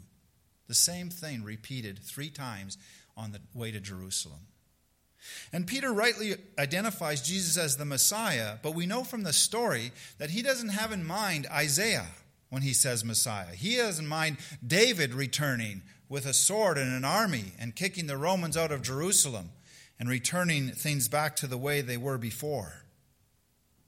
The 0.67 0.75
same 0.75 1.09
thing 1.09 1.43
repeated 1.43 1.99
three 1.99 2.29
times 2.29 2.77
on 3.17 3.31
the 3.31 3.39
way 3.53 3.71
to 3.71 3.79
Jerusalem. 3.79 4.41
And 5.51 5.67
Peter 5.67 5.91
rightly 5.91 6.35
identifies 6.57 7.21
Jesus 7.21 7.57
as 7.57 7.77
the 7.77 7.85
Messiah, 7.85 8.57
but 8.61 8.75
we 8.75 8.85
know 8.85 9.03
from 9.03 9.23
the 9.23 9.33
story 9.33 9.91
that 10.17 10.29
he 10.29 10.41
doesn't 10.41 10.69
have 10.69 10.91
in 10.91 11.05
mind 11.05 11.47
Isaiah 11.51 12.07
when 12.49 12.61
he 12.61 12.73
says 12.73 13.03
Messiah. 13.03 13.53
He 13.53 13.75
has 13.75 13.99
in 13.99 14.07
mind 14.07 14.37
David 14.65 15.13
returning 15.13 15.81
with 16.07 16.25
a 16.25 16.33
sword 16.33 16.77
and 16.77 16.91
an 16.95 17.05
army 17.05 17.53
and 17.59 17.75
kicking 17.75 18.07
the 18.07 18.17
Romans 18.17 18.55
out 18.55 18.71
of 18.71 18.81
Jerusalem 18.81 19.51
and 19.99 20.09
returning 20.09 20.69
things 20.69 21.07
back 21.07 21.35
to 21.37 21.47
the 21.47 21.57
way 21.57 21.81
they 21.81 21.97
were 21.97 22.17
before. 22.17 22.85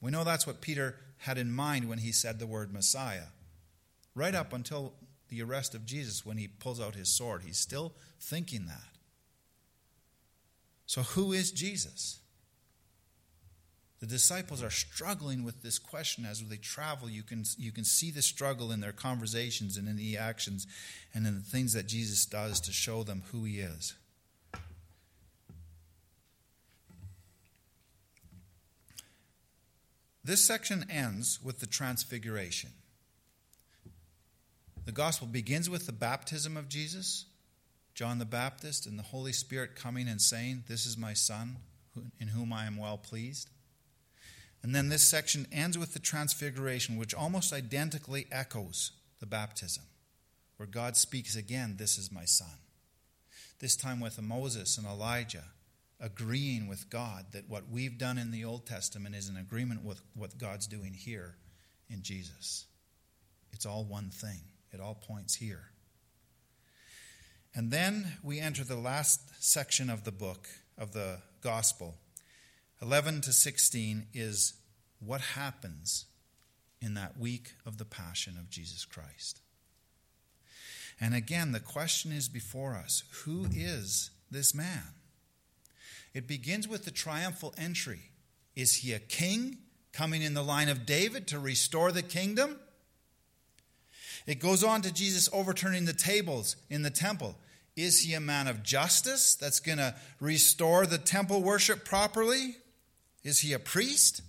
We 0.02 0.12
know 0.12 0.24
that's 0.24 0.46
what 0.46 0.62
Peter 0.62 0.96
had 1.21 1.38
in 1.38 1.51
mind 1.51 1.88
when 1.88 1.99
he 1.99 2.12
said 2.12 2.39
the 2.39 2.47
word 2.47 2.73
Messiah. 2.73 3.29
Right 4.15 4.36
up 4.36 4.53
until 4.53 4.93
the 5.29 5.41
arrest 5.41 5.75
of 5.75 5.86
Jesus, 5.86 6.25
when 6.25 6.38
he 6.38 6.47
pulls 6.47 6.81
out 6.81 6.95
his 6.95 7.10
sword, 7.10 7.43
he's 7.43 7.60
still 7.60 7.93
thinking 8.19 8.65
that. 8.65 8.97
So, 10.86 11.03
who 11.03 11.31
is 11.31 11.51
Jesus? 11.51 12.19
The 14.01 14.07
disciples 14.07 14.63
are 14.63 14.71
struggling 14.71 15.43
with 15.43 15.62
this 15.62 15.77
question 15.77 16.25
as 16.25 16.41
they 16.41 16.57
travel. 16.57 17.07
You 17.07 17.21
can, 17.21 17.45
you 17.57 17.71
can 17.71 17.84
see 17.86 18.10
the 18.10 18.23
struggle 18.23 18.71
in 18.71 18.81
their 18.81 18.91
conversations 18.91 19.77
and 19.77 19.88
in 19.88 19.95
the 19.95 20.17
actions 20.17 20.65
and 21.13 21.27
in 21.27 21.36
the 21.36 21.41
things 21.41 21.73
that 21.73 21.88
Jesus 21.88 22.25
does 22.25 22.60
to 22.62 22.71
show 22.71 23.03
them 23.03 23.21
who 23.31 23.43
he 23.43 23.60
is. 23.60 23.93
This 30.23 30.43
section 30.43 30.86
ends 30.89 31.39
with 31.43 31.60
the 31.60 31.65
transfiguration. 31.65 32.71
The 34.86 34.91
gospel 34.91 35.27
begins 35.27 35.69
with 35.69 35.86
the 35.86 35.91
baptism 35.91 36.57
of 36.57 36.69
Jesus, 36.69 37.25
John 37.95 38.19
the 38.19 38.25
Baptist, 38.25 38.86
and 38.86 38.97
the 38.97 39.03
Holy 39.03 39.31
Spirit 39.31 39.75
coming 39.75 40.07
and 40.07 40.21
saying, 40.21 40.63
This 40.67 40.86
is 40.86 40.97
my 40.97 41.13
Son, 41.13 41.57
in 42.19 42.29
whom 42.29 42.53
I 42.53 42.65
am 42.65 42.77
well 42.77 42.97
pleased. 42.97 43.49
And 44.63 44.75
then 44.75 44.89
this 44.89 45.03
section 45.03 45.47
ends 45.51 45.77
with 45.77 45.93
the 45.93 45.99
transfiguration, 45.99 46.97
which 46.97 47.15
almost 47.15 47.51
identically 47.51 48.27
echoes 48.31 48.91
the 49.19 49.25
baptism, 49.25 49.84
where 50.57 50.67
God 50.67 50.95
speaks 50.95 51.36
again, 51.36 51.75
This 51.77 51.97
is 51.97 52.12
my 52.12 52.25
Son. 52.25 52.60
This 53.60 53.75
time 53.75 53.99
with 53.99 54.21
Moses 54.21 54.77
and 54.77 54.86
Elijah 54.86 55.45
agreeing 56.01 56.67
with 56.67 56.89
God 56.89 57.27
that 57.31 57.47
what 57.47 57.69
we've 57.69 57.97
done 57.97 58.17
in 58.17 58.31
the 58.31 58.43
Old 58.43 58.65
Testament 58.65 59.15
is 59.15 59.29
in 59.29 59.37
agreement 59.37 59.85
with 59.85 60.01
what 60.15 60.37
God's 60.37 60.67
doing 60.67 60.93
here 60.93 61.35
in 61.89 62.01
Jesus. 62.01 62.65
It's 63.53 63.65
all 63.65 63.85
one 63.85 64.09
thing, 64.09 64.39
it 64.73 64.81
all 64.81 64.95
points 64.95 65.35
here. 65.35 65.69
And 67.53 67.69
then 67.69 68.13
we 68.23 68.39
enter 68.39 68.63
the 68.63 68.77
last 68.77 69.19
section 69.43 69.89
of 69.89 70.03
the 70.03 70.11
book, 70.11 70.47
of 70.77 70.93
the 70.93 71.17
gospel. 71.41 71.95
11 72.81 73.21
to 73.21 73.33
16 73.33 74.07
is 74.13 74.53
what 74.99 75.21
happens 75.21 76.05
in 76.81 76.95
that 76.95 77.19
week 77.19 77.53
of 77.65 77.77
the 77.77 77.85
passion 77.85 78.37
of 78.39 78.49
Jesus 78.49 78.85
Christ. 78.85 79.41
And 80.99 81.13
again, 81.13 81.51
the 81.51 81.59
question 81.59 82.11
is 82.11 82.29
before 82.29 82.75
us 82.75 83.03
who 83.25 83.45
is 83.53 84.11
this 84.31 84.55
man? 84.55 84.93
It 86.13 86.28
begins 86.28 86.67
with 86.67 86.86
the 86.86 86.91
triumphal 86.91 87.54
entry. 87.58 88.12
Is 88.56 88.78
he 88.78 88.93
a 88.93 89.00
king 89.00 89.58
coming 89.93 90.21
in 90.21 90.34
the 90.34 90.43
line 90.43 90.69
of 90.69 90.86
David 90.86 91.28
to 91.28 91.39
restore 91.39 91.91
the 91.91 92.02
kingdom? 92.02 92.60
It 94.28 94.39
goes 94.39 94.63
on 94.63 94.82
to 94.84 94.93
Jesus 94.93 95.30
overturning 95.34 95.86
the 95.86 95.93
tables 95.93 96.56
in 96.69 96.84
the 96.84 96.89
temple. 96.89 97.36
Is 97.76 98.02
he 98.02 98.13
a 98.13 98.19
man 98.19 98.47
of 98.47 98.63
justice 98.63 99.36
that's 99.36 99.60
going 99.60 99.78
to 99.78 99.95
restore 100.19 100.86
the 100.86 100.97
temple 100.97 101.41
worship 101.41 101.86
properly? 101.86 102.56
Is 103.24 103.39
he 103.39 103.54
a 103.54 103.60
priest? 103.60 104.21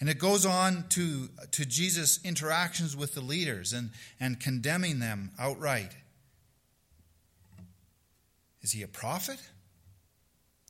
And 0.00 0.08
it 0.08 0.18
goes 0.18 0.44
on 0.44 0.86
to, 0.90 1.28
to 1.52 1.64
Jesus' 1.64 2.18
interactions 2.24 2.96
with 2.96 3.14
the 3.14 3.20
leaders 3.20 3.72
and, 3.72 3.90
and 4.18 4.40
condemning 4.40 4.98
them 4.98 5.30
outright. 5.38 5.92
Is 8.62 8.72
he 8.72 8.82
a 8.82 8.88
prophet 8.88 9.40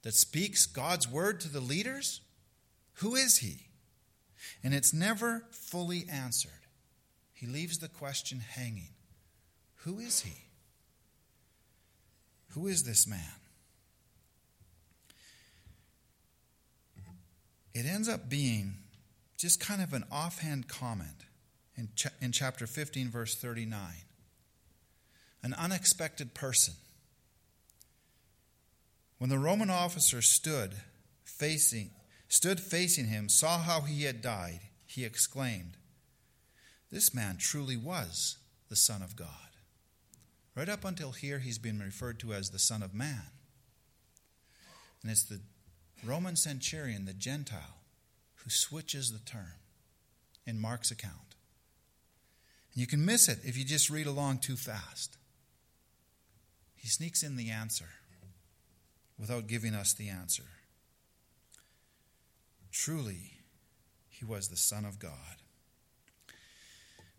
that 0.02 0.14
speaks 0.14 0.66
God's 0.66 1.09
word 1.09 1.40
to 1.40 1.48
the 1.48 1.61
leaders? 1.61 2.20
Who 2.94 3.14
is 3.14 3.38
he? 3.38 3.66
And 4.64 4.74
it's 4.74 4.92
never 4.92 5.44
fully 5.50 6.07
answered. 6.11 6.50
He 7.33 7.46
leaves 7.46 7.78
the 7.78 7.88
question 7.88 8.40
hanging 8.40 8.90
Who 9.85 9.98
is 9.98 10.20
he? 10.20 10.44
Who 12.50 12.66
is 12.66 12.85
this 12.85 13.07
man? 13.07 13.20
It 17.74 17.87
ends 17.87 18.09
up 18.09 18.28
being 18.28 18.74
just 19.38 19.59
kind 19.59 19.83
of 19.83 19.94
an 19.94 20.05
offhand 20.12 20.68
comment 20.68 21.24
in, 21.76 21.88
ch- 21.96 22.09
in 22.20 22.33
chapter 22.33 22.66
15, 22.66 23.09
verse 23.09 23.35
39. 23.35 23.81
An 25.42 25.55
unexpected 25.55 26.35
person 26.35 26.74
when 29.22 29.30
the 29.30 29.38
Roman 29.38 29.70
officer 29.70 30.20
stood 30.20 30.74
facing, 31.22 31.90
stood 32.26 32.58
facing 32.58 33.06
him, 33.06 33.28
saw 33.28 33.58
how 33.58 33.82
he 33.82 34.02
had 34.02 34.20
died, 34.20 34.58
he 34.85 35.04
exclaimed, 35.04 35.76
This 36.90 37.14
man 37.14 37.37
truly 37.38 37.76
was 37.76 38.38
the 38.68 38.74
Son 38.74 39.00
of 39.00 39.14
God. 39.14 39.28
Right 40.56 40.68
up 40.68 40.85
until 40.85 41.12
here, 41.12 41.38
he's 41.38 41.58
been 41.58 41.78
referred 41.78 42.18
to 42.18 42.32
as 42.32 42.50
the 42.50 42.58
Son 42.58 42.82
of 42.82 42.94
Man. 42.94 43.22
And 45.02 45.12
it's 45.12 45.22
the 45.22 45.38
Roman 46.02 46.35
centurion, 46.35 47.04
the 47.04 47.12
Gentile, 47.12 47.78
who 48.42 48.50
switches 48.50 49.12
the 49.12 49.20
term 49.20 49.54
in 50.44 50.61
Mark's 50.61 50.90
account. 50.90 51.37
And 52.74 52.80
you 52.80 52.88
can 52.88 53.06
miss 53.06 53.28
it 53.28 53.38
if 53.44 53.56
you 53.56 53.64
just 53.64 53.88
read 53.88 54.08
along 54.08 54.38
too 54.38 54.56
fast. 54.56 55.16
He 56.74 56.88
sneaks 56.88 57.22
in 57.22 57.37
the 57.37 57.50
answer 57.50 57.87
without 59.22 59.46
giving 59.46 59.72
us 59.72 59.92
the 59.92 60.08
answer. 60.08 60.42
Truly, 62.72 63.35
he 64.08 64.24
was 64.24 64.48
the 64.48 64.56
Son 64.56 64.85
of 64.85 64.98
God. 64.98 65.12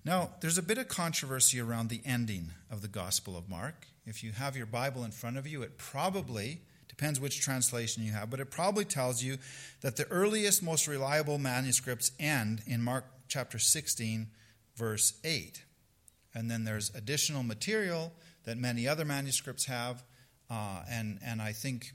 Now, 0.03 0.31
there's 0.41 0.57
a 0.57 0.61
bit 0.61 0.77
of 0.77 0.89
controversy 0.89 1.61
around 1.61 1.87
the 1.87 2.01
ending 2.03 2.51
of 2.69 2.81
the 2.81 2.89
Gospel 2.89 3.37
of 3.37 3.47
Mark. 3.47 3.87
If 4.05 4.21
you 4.21 4.33
have 4.33 4.57
your 4.57 4.65
Bible 4.65 5.05
in 5.05 5.11
front 5.11 5.37
of 5.37 5.47
you, 5.47 5.61
it 5.61 5.77
probably 5.77 6.59
depends 6.89 7.21
which 7.21 7.39
translation 7.39 8.03
you 8.03 8.11
have, 8.11 8.29
but 8.29 8.41
it 8.41 8.51
probably 8.51 8.83
tells 8.83 9.23
you 9.23 9.37
that 9.79 9.95
the 9.95 10.07
earliest, 10.09 10.61
most 10.61 10.89
reliable 10.89 11.37
manuscripts 11.37 12.11
end 12.19 12.63
in 12.67 12.81
Mark 12.81 13.05
chapter 13.29 13.59
16, 13.59 14.27
verse 14.75 15.13
8. 15.23 15.63
And 16.35 16.51
then 16.51 16.65
there's 16.65 16.93
additional 16.93 17.43
material 17.43 18.11
that 18.43 18.57
many 18.57 18.89
other 18.89 19.05
manuscripts 19.05 19.67
have 19.67 20.03
uh, 20.49 20.83
and, 20.89 21.19
and 21.25 21.41
I 21.41 21.51
think 21.51 21.93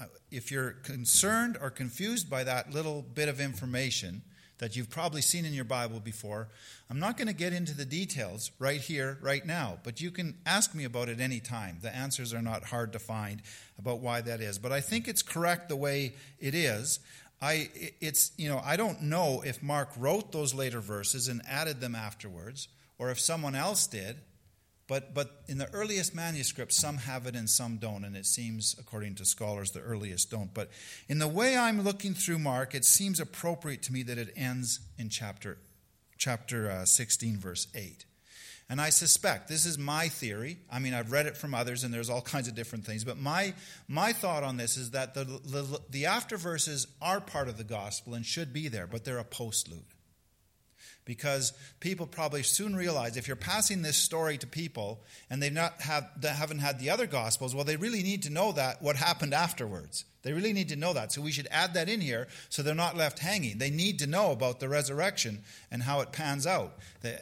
uh, 0.00 0.04
if 0.30 0.50
you're 0.50 0.72
concerned 0.72 1.58
or 1.60 1.70
confused 1.70 2.30
by 2.30 2.44
that 2.44 2.72
little 2.72 3.02
bit 3.02 3.28
of 3.28 3.40
information 3.40 4.22
that 4.58 4.76
you've 4.76 4.90
probably 4.90 5.22
seen 5.22 5.44
in 5.44 5.52
your 5.52 5.64
Bible 5.64 6.00
before, 6.00 6.48
I'm 6.90 6.98
not 6.98 7.16
going 7.16 7.28
to 7.28 7.34
get 7.34 7.52
into 7.52 7.76
the 7.76 7.84
details 7.84 8.50
right 8.58 8.80
here, 8.80 9.18
right 9.22 9.44
now, 9.44 9.78
but 9.84 10.00
you 10.00 10.10
can 10.10 10.36
ask 10.46 10.74
me 10.74 10.84
about 10.84 11.08
it 11.08 11.20
any 11.20 11.40
time. 11.40 11.78
The 11.80 11.94
answers 11.94 12.34
are 12.34 12.42
not 12.42 12.64
hard 12.64 12.92
to 12.92 12.98
find 12.98 13.42
about 13.78 14.00
why 14.00 14.20
that 14.20 14.40
is. 14.40 14.58
But 14.58 14.72
I 14.72 14.80
think 14.80 15.06
it's 15.06 15.22
correct 15.22 15.68
the 15.68 15.76
way 15.76 16.14
it 16.40 16.54
is. 16.54 17.00
I, 17.40 17.70
it's, 18.00 18.32
you 18.36 18.48
know, 18.48 18.60
I 18.64 18.76
don't 18.76 19.02
know 19.02 19.42
if 19.46 19.62
Mark 19.62 19.90
wrote 19.96 20.32
those 20.32 20.54
later 20.54 20.80
verses 20.80 21.28
and 21.28 21.40
added 21.48 21.80
them 21.80 21.94
afterwards, 21.94 22.68
or 22.98 23.10
if 23.10 23.20
someone 23.20 23.54
else 23.54 23.86
did. 23.86 24.16
But, 24.88 25.12
but 25.12 25.42
in 25.46 25.58
the 25.58 25.72
earliest 25.74 26.14
manuscripts, 26.14 26.74
some 26.74 26.96
have 26.96 27.26
it 27.26 27.36
and 27.36 27.48
some 27.48 27.76
don't, 27.76 28.04
and 28.04 28.16
it 28.16 28.24
seems, 28.24 28.74
according 28.80 29.16
to 29.16 29.26
scholars, 29.26 29.70
the 29.70 29.80
earliest 29.80 30.30
don't. 30.30 30.52
But 30.52 30.70
in 31.08 31.18
the 31.18 31.28
way 31.28 31.58
I'm 31.58 31.82
looking 31.82 32.14
through 32.14 32.38
Mark, 32.38 32.74
it 32.74 32.86
seems 32.86 33.20
appropriate 33.20 33.82
to 33.82 33.92
me 33.92 34.02
that 34.04 34.16
it 34.16 34.32
ends 34.34 34.80
in 34.96 35.10
chapter, 35.10 35.58
chapter 36.16 36.70
uh, 36.70 36.84
16, 36.86 37.36
verse 37.36 37.68
8. 37.74 38.06
And 38.70 38.80
I 38.80 38.88
suspect, 38.88 39.48
this 39.48 39.66
is 39.66 39.78
my 39.78 40.08
theory. 40.08 40.58
I 40.72 40.78
mean, 40.78 40.94
I've 40.94 41.12
read 41.12 41.26
it 41.26 41.36
from 41.36 41.54
others, 41.54 41.84
and 41.84 41.92
there's 41.92 42.08
all 42.08 42.22
kinds 42.22 42.48
of 42.48 42.54
different 42.54 42.86
things. 42.86 43.04
But 43.04 43.18
my, 43.18 43.52
my 43.88 44.14
thought 44.14 44.42
on 44.42 44.56
this 44.56 44.78
is 44.78 44.92
that 44.92 45.12
the, 45.12 45.24
the, 45.24 45.80
the 45.90 46.06
after 46.06 46.38
verses 46.38 46.86
are 47.02 47.20
part 47.20 47.48
of 47.48 47.58
the 47.58 47.64
gospel 47.64 48.14
and 48.14 48.24
should 48.24 48.54
be 48.54 48.68
there, 48.68 48.86
but 48.86 49.04
they're 49.04 49.18
a 49.18 49.24
postlude 49.24 49.84
because 51.08 51.54
people 51.80 52.06
probably 52.06 52.42
soon 52.42 52.76
realize 52.76 53.16
if 53.16 53.26
you're 53.26 53.34
passing 53.34 53.80
this 53.80 53.96
story 53.96 54.36
to 54.36 54.46
people 54.46 55.00
and 55.30 55.42
they've 55.42 55.50
not 55.50 55.80
have, 55.80 56.06
they 56.20 56.28
haven't 56.28 56.58
had 56.58 56.78
the 56.78 56.90
other 56.90 57.06
gospels, 57.06 57.54
well, 57.54 57.64
they 57.64 57.76
really 57.76 58.02
need 58.02 58.24
to 58.24 58.30
know 58.30 58.52
that 58.52 58.82
what 58.82 58.94
happened 58.94 59.32
afterwards. 59.32 60.04
They 60.22 60.34
really 60.34 60.52
need 60.52 60.68
to 60.68 60.76
know 60.76 60.92
that. 60.92 61.10
So 61.10 61.22
we 61.22 61.32
should 61.32 61.48
add 61.50 61.72
that 61.72 61.88
in 61.88 62.02
here 62.02 62.28
so 62.50 62.62
they're 62.62 62.74
not 62.74 62.94
left 62.94 63.20
hanging. 63.20 63.56
They 63.56 63.70
need 63.70 64.00
to 64.00 64.06
know 64.06 64.32
about 64.32 64.60
the 64.60 64.68
resurrection 64.68 65.44
and 65.70 65.82
how 65.82 66.00
it 66.02 66.12
pans 66.12 66.46
out. 66.46 66.76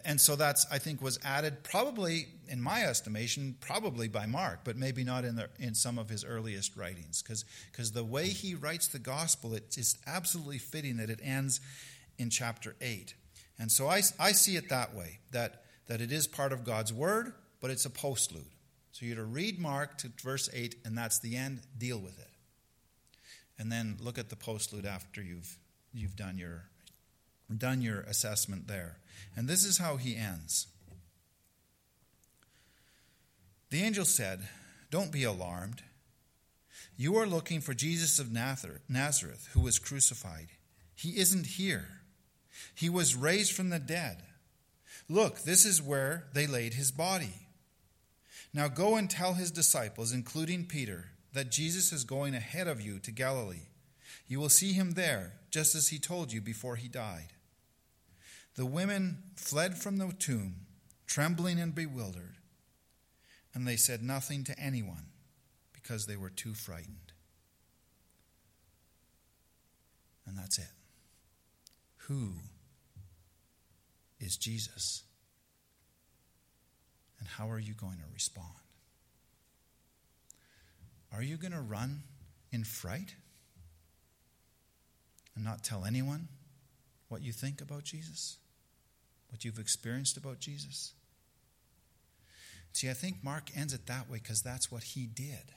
And 0.04 0.20
so 0.20 0.34
that's, 0.34 0.66
I 0.72 0.78
think, 0.78 1.00
was 1.00 1.20
added 1.24 1.62
probably, 1.62 2.26
in 2.48 2.60
my 2.60 2.82
estimation, 2.82 3.54
probably 3.60 4.08
by 4.08 4.26
Mark, 4.26 4.60
but 4.64 4.76
maybe 4.76 5.04
not 5.04 5.24
in, 5.24 5.36
the, 5.36 5.48
in 5.60 5.76
some 5.76 5.96
of 5.96 6.08
his 6.08 6.24
earliest 6.24 6.76
writings. 6.76 7.22
Because 7.22 7.92
the 7.92 8.02
way 8.02 8.26
he 8.30 8.56
writes 8.56 8.88
the 8.88 8.98
gospel, 8.98 9.54
it's 9.54 9.96
absolutely 10.08 10.58
fitting 10.58 10.96
that 10.96 11.08
it 11.08 11.20
ends 11.22 11.60
in 12.18 12.30
chapter 12.30 12.74
8. 12.80 13.14
And 13.58 13.72
so 13.72 13.88
I, 13.88 14.02
I 14.18 14.32
see 14.32 14.56
it 14.56 14.68
that 14.68 14.94
way 14.94 15.18
that, 15.32 15.62
that 15.86 16.00
it 16.00 16.12
is 16.12 16.26
part 16.26 16.52
of 16.52 16.64
God's 16.64 16.92
word, 16.92 17.32
but 17.60 17.70
it's 17.70 17.86
a 17.86 17.90
postlude. 17.90 18.52
So 18.92 19.06
you're 19.06 19.16
to 19.16 19.24
read 19.24 19.58
Mark 19.58 19.98
to 19.98 20.10
verse 20.22 20.48
8, 20.52 20.76
and 20.84 20.96
that's 20.96 21.18
the 21.18 21.36
end, 21.36 21.60
deal 21.76 21.98
with 21.98 22.18
it. 22.18 22.30
And 23.58 23.72
then 23.72 23.96
look 24.00 24.18
at 24.18 24.28
the 24.28 24.36
postlude 24.36 24.86
after 24.86 25.22
you've, 25.22 25.56
you've 25.92 26.16
done, 26.16 26.38
your, 26.38 26.64
done 27.56 27.80
your 27.80 28.00
assessment 28.00 28.68
there. 28.68 28.98
And 29.34 29.48
this 29.48 29.64
is 29.64 29.78
how 29.78 29.96
he 29.96 30.16
ends. 30.16 30.66
The 33.70 33.82
angel 33.82 34.04
said, 34.04 34.48
Don't 34.90 35.12
be 35.12 35.24
alarmed. 35.24 35.82
You 36.96 37.16
are 37.16 37.26
looking 37.26 37.60
for 37.60 37.74
Jesus 37.74 38.18
of 38.18 38.32
Nazareth, 38.32 39.48
who 39.52 39.60
was 39.60 39.78
crucified. 39.78 40.48
He 40.94 41.18
isn't 41.18 41.46
here 41.46 41.86
he 42.74 42.88
was 42.88 43.16
raised 43.16 43.52
from 43.52 43.70
the 43.70 43.78
dead. 43.78 44.22
Look, 45.08 45.40
this 45.40 45.64
is 45.64 45.82
where 45.82 46.24
they 46.32 46.46
laid 46.46 46.74
his 46.74 46.90
body. 46.90 47.34
Now 48.52 48.68
go 48.68 48.96
and 48.96 49.08
tell 49.08 49.34
his 49.34 49.50
disciples, 49.50 50.12
including 50.12 50.64
Peter, 50.64 51.10
that 51.32 51.50
Jesus 51.50 51.92
is 51.92 52.04
going 52.04 52.34
ahead 52.34 52.66
of 52.66 52.80
you 52.80 52.98
to 53.00 53.10
Galilee. 53.10 53.68
You 54.26 54.40
will 54.40 54.48
see 54.48 54.72
him 54.72 54.92
there, 54.92 55.34
just 55.50 55.74
as 55.74 55.88
he 55.88 55.98
told 55.98 56.32
you 56.32 56.40
before 56.40 56.76
he 56.76 56.88
died. 56.88 57.32
The 58.56 58.66
women 58.66 59.18
fled 59.36 59.76
from 59.76 59.98
the 59.98 60.12
tomb, 60.18 60.66
trembling 61.06 61.60
and 61.60 61.74
bewildered, 61.74 62.36
and 63.54 63.68
they 63.68 63.76
said 63.76 64.02
nothing 64.02 64.44
to 64.44 64.58
anyone 64.58 65.06
because 65.72 66.06
they 66.06 66.16
were 66.16 66.30
too 66.30 66.54
frightened. 66.54 67.12
And 70.26 70.36
that's 70.36 70.58
it. 70.58 70.75
Who 72.08 72.34
is 74.20 74.36
Jesus? 74.36 75.02
And 77.18 77.26
how 77.26 77.50
are 77.50 77.58
you 77.58 77.74
going 77.74 77.98
to 77.98 78.04
respond? 78.12 78.54
Are 81.12 81.22
you 81.22 81.36
going 81.36 81.52
to 81.52 81.60
run 81.60 82.02
in 82.52 82.62
fright 82.62 83.16
and 85.34 85.44
not 85.44 85.64
tell 85.64 85.84
anyone 85.84 86.28
what 87.08 87.22
you 87.22 87.32
think 87.32 87.60
about 87.60 87.84
Jesus? 87.84 88.36
What 89.30 89.44
you've 89.44 89.58
experienced 89.58 90.16
about 90.16 90.38
Jesus? 90.38 90.92
See, 92.72 92.88
I 92.88 92.92
think 92.92 93.24
Mark 93.24 93.50
ends 93.56 93.72
it 93.72 93.86
that 93.86 94.08
way 94.08 94.18
because 94.22 94.42
that's 94.42 94.70
what 94.70 94.82
he 94.82 95.06
did. 95.06 95.54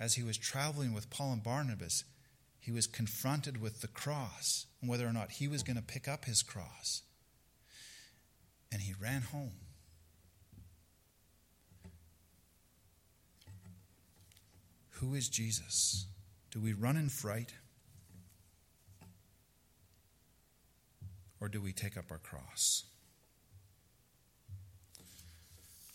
As 0.00 0.14
he 0.14 0.24
was 0.24 0.36
traveling 0.36 0.92
with 0.92 1.10
Paul 1.10 1.34
and 1.34 1.42
Barnabas, 1.42 2.04
he 2.62 2.70
was 2.70 2.86
confronted 2.86 3.60
with 3.60 3.80
the 3.80 3.88
cross 3.88 4.66
and 4.80 4.88
whether 4.88 5.04
or 5.04 5.12
not 5.12 5.32
he 5.32 5.48
was 5.48 5.64
going 5.64 5.76
to 5.76 5.82
pick 5.82 6.06
up 6.06 6.26
his 6.26 6.44
cross. 6.44 7.02
And 8.70 8.80
he 8.80 8.94
ran 9.02 9.22
home. 9.22 9.54
Who 15.00 15.14
is 15.14 15.28
Jesus? 15.28 16.06
Do 16.52 16.60
we 16.60 16.72
run 16.72 16.96
in 16.96 17.08
fright? 17.08 17.54
Or 21.40 21.48
do 21.48 21.60
we 21.60 21.72
take 21.72 21.96
up 21.96 22.04
our 22.12 22.18
cross? 22.18 22.84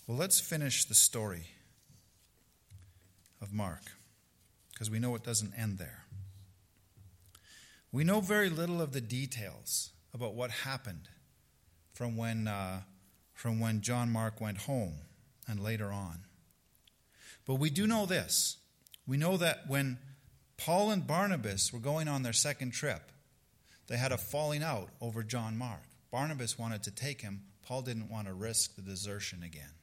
Well, 0.05 0.17
let's 0.17 0.41
finish 0.41 0.83
the 0.83 0.95
story 0.95 1.47
of 3.41 3.53
Mark, 3.53 3.83
because 4.73 4.91
we 4.91 4.99
know 4.99 5.15
it 5.15 5.23
doesn't 5.23 5.53
end 5.57 5.77
there. 5.77 6.03
We 7.97 8.03
know 8.03 8.21
very 8.21 8.51
little 8.51 8.79
of 8.79 8.91
the 8.91 9.01
details 9.01 9.89
about 10.13 10.35
what 10.35 10.51
happened 10.51 11.09
from 11.93 12.15
when, 12.15 12.47
uh, 12.47 12.81
from 13.33 13.59
when 13.59 13.81
John 13.81 14.11
Mark 14.11 14.39
went 14.39 14.59
home 14.59 14.97
and 15.47 15.59
later 15.59 15.91
on. 15.91 16.19
But 17.47 17.55
we 17.55 17.71
do 17.71 17.87
know 17.87 18.05
this 18.05 18.57
we 19.07 19.17
know 19.17 19.35
that 19.37 19.67
when 19.67 19.97
Paul 20.57 20.91
and 20.91 21.07
Barnabas 21.07 21.73
were 21.73 21.79
going 21.79 22.07
on 22.07 22.21
their 22.21 22.33
second 22.33 22.69
trip, 22.69 23.11
they 23.87 23.97
had 23.97 24.11
a 24.11 24.17
falling 24.19 24.61
out 24.61 24.89
over 25.01 25.23
John 25.23 25.57
Mark. 25.57 25.81
Barnabas 26.11 26.55
wanted 26.55 26.83
to 26.83 26.91
take 26.91 27.21
him, 27.21 27.45
Paul 27.63 27.81
didn't 27.81 28.11
want 28.11 28.27
to 28.27 28.33
risk 28.35 28.75
the 28.75 28.83
desertion 28.83 29.41
again. 29.41 29.73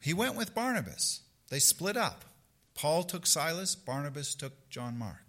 He 0.00 0.14
went 0.14 0.36
with 0.36 0.54
Barnabas. 0.54 1.22
They 1.50 1.58
split 1.58 1.96
up. 1.96 2.24
Paul 2.76 3.02
took 3.02 3.26
Silas, 3.26 3.74
Barnabas 3.74 4.36
took 4.36 4.70
John 4.70 4.96
Mark. 4.96 5.23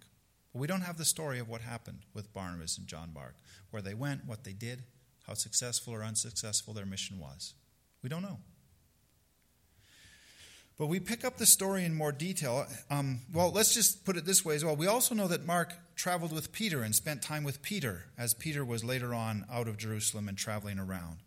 But 0.56 0.60
we 0.62 0.68
don't 0.68 0.80
have 0.80 0.96
the 0.96 1.04
story 1.04 1.38
of 1.38 1.50
what 1.50 1.60
happened 1.60 1.98
with 2.14 2.32
Barnabas 2.32 2.78
and 2.78 2.86
John 2.86 3.10
Mark, 3.12 3.34
where 3.72 3.82
they 3.82 3.92
went, 3.92 4.24
what 4.24 4.44
they 4.44 4.54
did, 4.54 4.84
how 5.26 5.34
successful 5.34 5.92
or 5.92 6.02
unsuccessful 6.02 6.72
their 6.72 6.86
mission 6.86 7.18
was. 7.18 7.52
We 8.02 8.08
don't 8.08 8.22
know. 8.22 8.38
But 10.78 10.86
we 10.86 10.98
pick 10.98 11.26
up 11.26 11.36
the 11.36 11.44
story 11.44 11.84
in 11.84 11.94
more 11.94 12.10
detail. 12.10 12.66
Um, 12.88 13.20
well, 13.34 13.52
let's 13.52 13.74
just 13.74 14.06
put 14.06 14.16
it 14.16 14.24
this 14.24 14.46
way 14.46 14.54
as 14.54 14.64
well. 14.64 14.74
We 14.74 14.86
also 14.86 15.14
know 15.14 15.28
that 15.28 15.44
Mark 15.44 15.74
traveled 15.94 16.32
with 16.32 16.52
Peter 16.52 16.82
and 16.82 16.94
spent 16.94 17.20
time 17.20 17.44
with 17.44 17.60
Peter, 17.60 18.06
as 18.16 18.32
Peter 18.32 18.64
was 18.64 18.82
later 18.82 19.12
on 19.12 19.44
out 19.52 19.68
of 19.68 19.76
Jerusalem 19.76 20.26
and 20.26 20.38
traveling 20.38 20.78
around. 20.78 21.18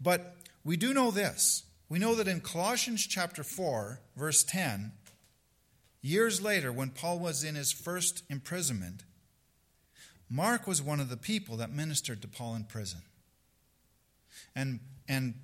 But 0.00 0.36
we 0.64 0.78
do 0.78 0.94
know 0.94 1.10
this. 1.10 1.64
We 1.90 1.98
know 1.98 2.14
that 2.14 2.28
in 2.28 2.40
Colossians 2.40 3.06
chapter 3.06 3.44
4, 3.44 4.00
verse 4.16 4.42
10, 4.42 4.92
years 6.04 6.42
later, 6.42 6.70
when 6.70 6.90
Paul 6.90 7.18
was 7.18 7.42
in 7.42 7.54
his 7.54 7.72
first 7.72 8.22
imprisonment, 8.28 9.04
Mark 10.28 10.66
was 10.66 10.82
one 10.82 11.00
of 11.00 11.08
the 11.08 11.16
people 11.16 11.56
that 11.56 11.72
ministered 11.72 12.20
to 12.22 12.28
Paul 12.28 12.54
in 12.54 12.64
prison. 12.64 13.00
And, 14.54 14.80
and 15.08 15.34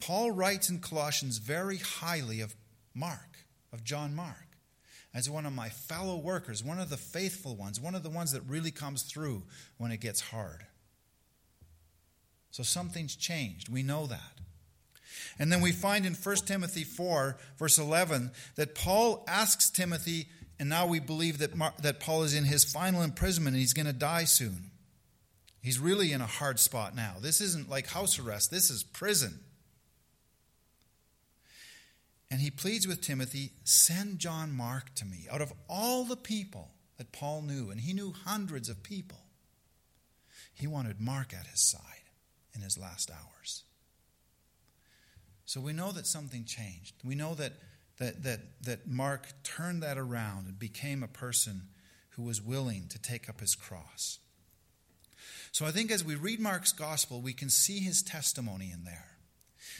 Paul 0.00 0.30
writes 0.30 0.70
in 0.70 0.80
Colossians 0.80 1.38
very 1.38 1.76
highly 1.76 2.40
of 2.40 2.54
Mark, 2.94 3.44
of 3.72 3.84
John 3.84 4.14
Mark, 4.14 4.56
as 5.14 5.28
one 5.28 5.44
of 5.44 5.52
my 5.52 5.68
fellow 5.68 6.16
workers, 6.16 6.64
one 6.64 6.78
of 6.78 6.88
the 6.88 6.96
faithful 6.96 7.54
ones, 7.54 7.80
one 7.80 7.94
of 7.94 8.02
the 8.02 8.10
ones 8.10 8.32
that 8.32 8.42
really 8.48 8.70
comes 8.70 9.02
through 9.02 9.42
when 9.76 9.92
it 9.92 10.00
gets 10.00 10.20
hard. 10.20 10.64
So 12.50 12.62
something's 12.62 13.16
changed. 13.16 13.68
We 13.68 13.82
know 13.82 14.06
that. 14.06 14.40
And 15.38 15.50
then 15.50 15.60
we 15.60 15.72
find 15.72 16.04
in 16.04 16.14
1 16.14 16.36
Timothy 16.36 16.84
4, 16.84 17.36
verse 17.58 17.78
11, 17.78 18.30
that 18.56 18.74
Paul 18.74 19.24
asks 19.26 19.70
Timothy, 19.70 20.28
and 20.58 20.68
now 20.68 20.86
we 20.86 21.00
believe 21.00 21.38
that, 21.38 21.56
Mar- 21.56 21.74
that 21.82 22.00
Paul 22.00 22.22
is 22.22 22.34
in 22.34 22.44
his 22.44 22.64
final 22.64 23.02
imprisonment 23.02 23.54
and 23.54 23.60
he's 23.60 23.72
going 23.72 23.86
to 23.86 23.92
die 23.92 24.24
soon. 24.24 24.70
He's 25.62 25.78
really 25.78 26.12
in 26.12 26.20
a 26.20 26.26
hard 26.26 26.58
spot 26.58 26.94
now. 26.94 27.14
This 27.20 27.40
isn't 27.40 27.70
like 27.70 27.86
house 27.88 28.18
arrest, 28.18 28.50
this 28.50 28.70
is 28.70 28.82
prison. 28.82 29.40
And 32.30 32.40
he 32.40 32.50
pleads 32.50 32.88
with 32.88 33.02
Timothy, 33.02 33.52
send 33.62 34.18
John 34.18 34.52
Mark 34.52 34.94
to 34.94 35.04
me. 35.04 35.26
Out 35.30 35.42
of 35.42 35.52
all 35.68 36.04
the 36.04 36.16
people 36.16 36.70
that 36.96 37.12
Paul 37.12 37.42
knew, 37.42 37.70
and 37.70 37.80
he 37.80 37.92
knew 37.92 38.12
hundreds 38.24 38.68
of 38.68 38.82
people, 38.82 39.18
he 40.54 40.66
wanted 40.66 41.00
Mark 41.00 41.34
at 41.34 41.46
his 41.46 41.60
side 41.60 41.82
in 42.54 42.62
his 42.62 42.78
last 42.78 43.10
hours. 43.10 43.64
So 45.44 45.60
we 45.60 45.72
know 45.72 45.92
that 45.92 46.06
something 46.06 46.44
changed. 46.44 46.94
We 47.04 47.14
know 47.14 47.34
that, 47.34 47.52
that, 47.98 48.22
that, 48.22 48.40
that 48.62 48.86
Mark 48.86 49.28
turned 49.42 49.82
that 49.82 49.98
around 49.98 50.46
and 50.46 50.58
became 50.58 51.02
a 51.02 51.08
person 51.08 51.68
who 52.10 52.22
was 52.22 52.40
willing 52.40 52.86
to 52.88 52.98
take 53.00 53.28
up 53.28 53.40
his 53.40 53.54
cross. 53.54 54.18
So 55.50 55.66
I 55.66 55.70
think 55.70 55.90
as 55.90 56.04
we 56.04 56.14
read 56.14 56.40
Mark's 56.40 56.72
gospel, 56.72 57.20
we 57.20 57.32
can 57.32 57.50
see 57.50 57.78
his 57.80 58.02
testimony 58.02 58.70
in 58.72 58.84
there. 58.84 59.16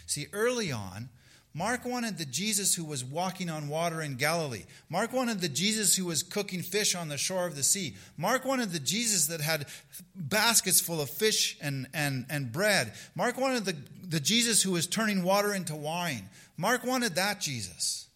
See, 0.06 0.26
early 0.32 0.70
on, 0.70 1.08
Mark 1.54 1.84
wanted 1.84 2.16
the 2.16 2.24
Jesus 2.24 2.74
who 2.74 2.84
was 2.84 3.04
walking 3.04 3.50
on 3.50 3.68
water 3.68 4.00
in 4.00 4.16
Galilee. 4.16 4.64
Mark 4.88 5.12
wanted 5.12 5.40
the 5.40 5.48
Jesus 5.48 5.94
who 5.94 6.06
was 6.06 6.22
cooking 6.22 6.62
fish 6.62 6.94
on 6.94 7.08
the 7.08 7.18
shore 7.18 7.46
of 7.46 7.56
the 7.56 7.62
sea. 7.62 7.94
Mark 8.16 8.46
wanted 8.46 8.70
the 8.70 8.78
Jesus 8.78 9.26
that 9.26 9.42
had 9.42 9.66
baskets 10.14 10.80
full 10.80 11.00
of 11.00 11.10
fish 11.10 11.58
and, 11.60 11.88
and, 11.92 12.24
and 12.30 12.50
bread. 12.50 12.94
Mark 13.14 13.36
wanted 13.36 13.66
the, 13.66 13.76
the 14.08 14.20
Jesus 14.20 14.62
who 14.62 14.72
was 14.72 14.86
turning 14.86 15.22
water 15.22 15.52
into 15.52 15.76
wine. 15.76 16.30
Mark 16.56 16.84
wanted 16.84 17.16
that 17.16 17.40
Jesus. 17.40 18.08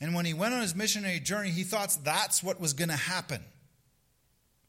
And 0.00 0.14
when 0.14 0.24
he 0.24 0.34
went 0.34 0.54
on 0.54 0.62
his 0.62 0.74
missionary 0.74 1.18
journey, 1.18 1.50
he 1.50 1.64
thought 1.64 1.96
that's 2.04 2.42
what 2.42 2.60
was 2.60 2.74
going 2.74 2.90
to 2.90 2.96
happen. 2.96 3.42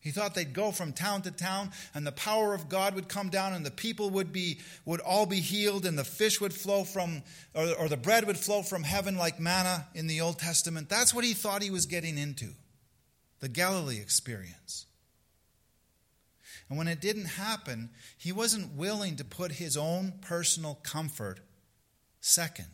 He 0.08 0.13
thought 0.13 0.36
they'd 0.36 0.54
go 0.54 0.72
from 0.72 0.93
town 0.93 1.24
to 1.24 1.32
town 1.32 1.72
and 1.93 2.08
the 2.08 2.13
power 2.13 2.54
of 2.54 2.70
God 2.70 2.96
would 2.96 3.10
come 3.10 3.28
down 3.28 3.52
and 3.52 3.65
the 3.65 3.72
people 3.72 4.10
would 4.12 4.32
be 4.32 4.62
would 4.86 5.02
all 5.02 5.26
be 5.26 5.41
healed 5.41 5.86
and 5.86 6.00
the 6.00 6.06
fish 6.06 6.39
would 6.39 6.54
flow 6.54 6.86
from 6.86 7.24
or, 7.54 7.74
or 7.78 7.89
the 7.89 7.98
bread 7.98 8.26
would 8.26 8.38
flow 8.38 8.62
from 8.62 8.84
heaven 8.84 9.17
like 9.17 9.38
manna 9.38 9.86
in 9.93 10.08
the 10.08 10.22
Old 10.22 10.39
Testament. 10.39 10.88
That's 10.88 11.13
what 11.13 11.26
he 11.26 11.34
thought 11.34 11.62
he 11.62 11.72
was 11.72 11.88
getting 11.88 12.17
into. 12.17 12.52
The 13.41 13.50
Galilee 13.50 14.00
experience. 14.00 14.86
And 16.70 16.78
when 16.78 16.88
it 16.88 17.02
didn't 17.02 17.26
happen, 17.26 17.89
he 18.17 18.32
wasn't 18.32 18.78
willing 18.78 19.17
to 19.17 19.26
put 19.26 19.52
his 19.52 19.76
own 19.76 20.13
personal 20.22 20.76
comfort 20.84 21.41
second 22.22 22.72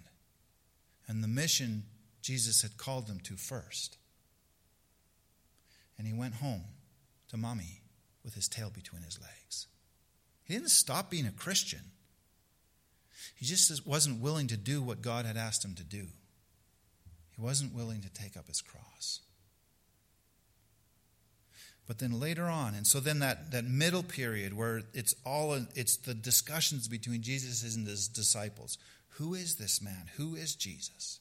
and 1.08 1.24
the 1.24 1.28
mission 1.28 1.86
Jesus 2.22 2.62
had 2.62 2.78
called 2.78 3.08
them 3.08 3.19
to 3.22 3.38
first. 3.38 3.98
And 5.98 6.06
he 6.06 6.13
went 6.13 6.36
home 6.36 6.65
to 7.34 7.38
mommy 7.38 7.82
with 8.24 8.36
his 8.36 8.48
tail 8.48 8.69
between 8.69 9.02
his 9.02 9.19
legs. 9.19 9.67
He 10.43 10.54
didn't 10.54 10.69
stop 10.69 11.10
being 11.10 11.26
a 11.26 11.32
Christian. 11.32 11.82
He 13.36 13.46
just 13.46 13.86
wasn't 13.88 14.22
willing 14.22 14.48
to 14.48 14.58
do 14.58 14.82
what 14.82 15.02
God 15.02 15.26
had 15.26 15.36
asked 15.36 15.65
him 15.65 15.74
to 15.76 15.84
do. 15.84 16.06
He 17.36 17.41
wasn't 17.41 17.74
willing 17.74 18.02
to 18.02 18.10
take 18.10 18.38
up 18.38 18.48
his 18.48 18.62
cross. 18.62 19.22
But 21.88 21.98
then 21.98 22.19
later 22.19 22.46
on, 22.46 22.76
and 22.76 22.86
so 22.86 23.00
then 23.00 23.19
that, 23.19 23.52
that 23.52 23.65
middle 23.65 24.04
period 24.04 24.56
where 24.56 24.84
it's 24.93 25.15
all 25.26 25.54
it's 25.76 25.98
the 25.98 26.13
discussions 26.13 26.88
between 26.88 27.24
Jesus 27.24 27.76
and 27.76 27.88
his 27.88 28.08
disciples. 28.08 28.78
Who 29.17 29.34
is 29.34 29.56
this 29.56 29.82
man? 29.82 30.10
Who 30.17 30.36
is 30.36 30.56
Jesus? 30.56 31.19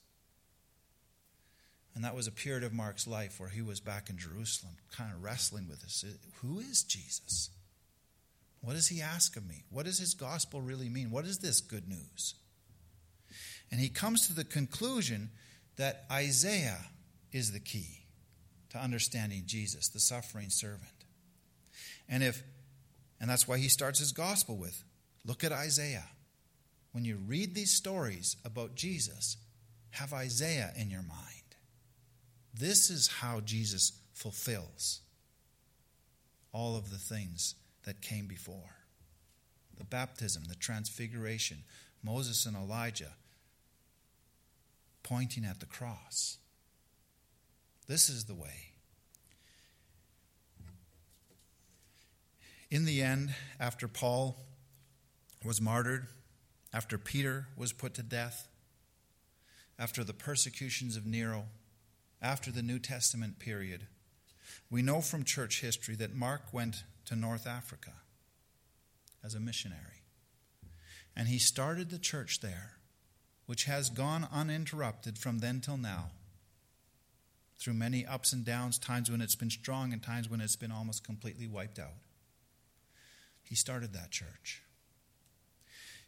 And 1.95 2.05
that 2.05 2.15
was 2.15 2.27
a 2.27 2.33
period 2.33 2.65
of 2.65 2.73
Mark's 2.73 3.07
life 3.07 3.39
where 3.39 3.51
he 3.51 3.61
was 3.61 3.81
back 3.81 4.09
in 4.09 4.17
Jerusalem, 4.17 4.75
kind 4.97 5.13
of 5.13 5.23
wrestling 5.23 5.69
with 5.69 5.83
this. 5.83 6.05
Who 6.41 6.59
is 6.59 6.83
Jesus? 6.83 7.51
What 8.63 8.75
does 8.75 8.89
he 8.89 9.03
ask 9.03 9.37
of 9.37 9.47
me? 9.47 9.65
What 9.71 9.87
does 9.87 9.99
his 9.99 10.15
gospel 10.15 10.63
really 10.63 10.89
mean? 10.89 11.11
What 11.11 11.27
is 11.27 11.39
this 11.39 11.61
good 11.61 11.89
news? 11.89 12.35
And 13.71 13.81
he 13.81 13.89
comes 13.89 14.27
to 14.27 14.35
the 14.35 14.45
conclusion 14.45 15.31
that 15.77 16.05
Isaiah 16.11 16.87
is 17.33 17.53
the 17.53 17.61
key 17.61 18.05
to 18.71 18.79
understanding 18.79 19.43
Jesus, 19.47 19.89
the 19.89 20.01
suffering 20.01 20.51
servant. 20.51 20.93
And 22.09 22.23
if 22.23 22.43
and 23.21 23.31
that's 23.31 23.47
why 23.47 23.59
he 23.59 23.69
starts 23.69 24.01
his 24.01 24.13
gospel 24.13 24.57
with 24.57 24.83
look 25.25 25.45
at 25.45 25.53
Isaiah. 25.53 26.09
When 26.91 27.05
you 27.05 27.19
read 27.27 27.55
these 27.55 27.73
stories 27.73 28.37
about 28.45 28.75
Jesus, 28.75 29.37
have 29.91 30.13
Isaiah 30.13 30.73
in 30.77 30.91
your 30.91 31.03
mind. 31.03 31.42
This 32.55 32.91
is 32.91 33.09
how 33.09 33.41
Jesus 33.41 33.93
fulfills 34.13 35.01
all 36.53 36.77
of 36.77 36.91
the 36.91 36.99
things 36.99 37.55
that 37.85 38.03
came 38.03 38.27
before 38.27 38.77
the 39.79 39.85
baptism, 39.85 40.45
the 40.49 40.55
transfiguration, 40.55 41.65
Moses 42.03 42.47
and 42.47 42.57
Elijah 42.57 43.15
pointing 45.03 45.45
at 45.45 45.61
the 45.61 45.67
cross. 45.67 46.39
This 47.89 48.09
is 48.09 48.27
the 48.27 48.35
way. 48.35 48.73
In 52.71 52.85
the 52.85 53.03
end, 53.03 53.35
after 53.59 53.89
Paul 53.89 54.39
was 55.45 55.61
martyred, 55.61 56.07
after 56.73 56.97
Peter 56.97 57.49
was 57.57 57.73
put 57.73 57.95
to 57.95 58.03
death, 58.03 58.49
after 59.79 60.05
the 60.05 60.15
persecutions 60.15 60.97
of 60.97 61.05
Nero, 61.05 61.47
after 62.23 62.53
the 62.53 62.63
New 62.63 62.79
Testament 62.79 63.39
period, 63.39 63.89
we 64.71 64.81
know 64.81 65.01
from 65.01 65.25
church 65.25 65.61
history 65.61 65.97
that 65.97 66.15
Mark 66.15 66.43
went 66.53 66.85
to 67.07 67.17
North 67.17 67.47
Africa 67.47 67.93
as 69.25 69.35
a 69.35 69.41
missionary. 69.41 70.05
And 71.17 71.29
he 71.29 71.39
started 71.39 71.91
the 71.91 71.99
church 71.99 72.41
there, 72.41 72.75
which 73.47 73.65
has 73.65 73.91
gone 73.91 74.27
uninterrupted 74.33 75.19
from 75.19 75.41
then 75.41 75.61
till 75.61 75.77
now, 75.77 76.11
through 77.59 77.75
many 77.75 78.07
ups 78.07 78.33
and 78.33 78.45
downs, 78.45 78.79
times 78.79 79.11
when 79.11 79.21
it's 79.21 79.35
been 79.35 79.51
strong 79.51 79.93
and 79.93 80.03
times 80.03 80.31
when 80.31 80.41
it's 80.41 80.57
been 80.57 80.73
almost 80.73 81.05
completely 81.05 81.47
wiped 81.47 81.79
out. 81.79 81.99
He 83.43 83.55
started 83.55 83.93
that 83.93 84.11
church. 84.11 84.63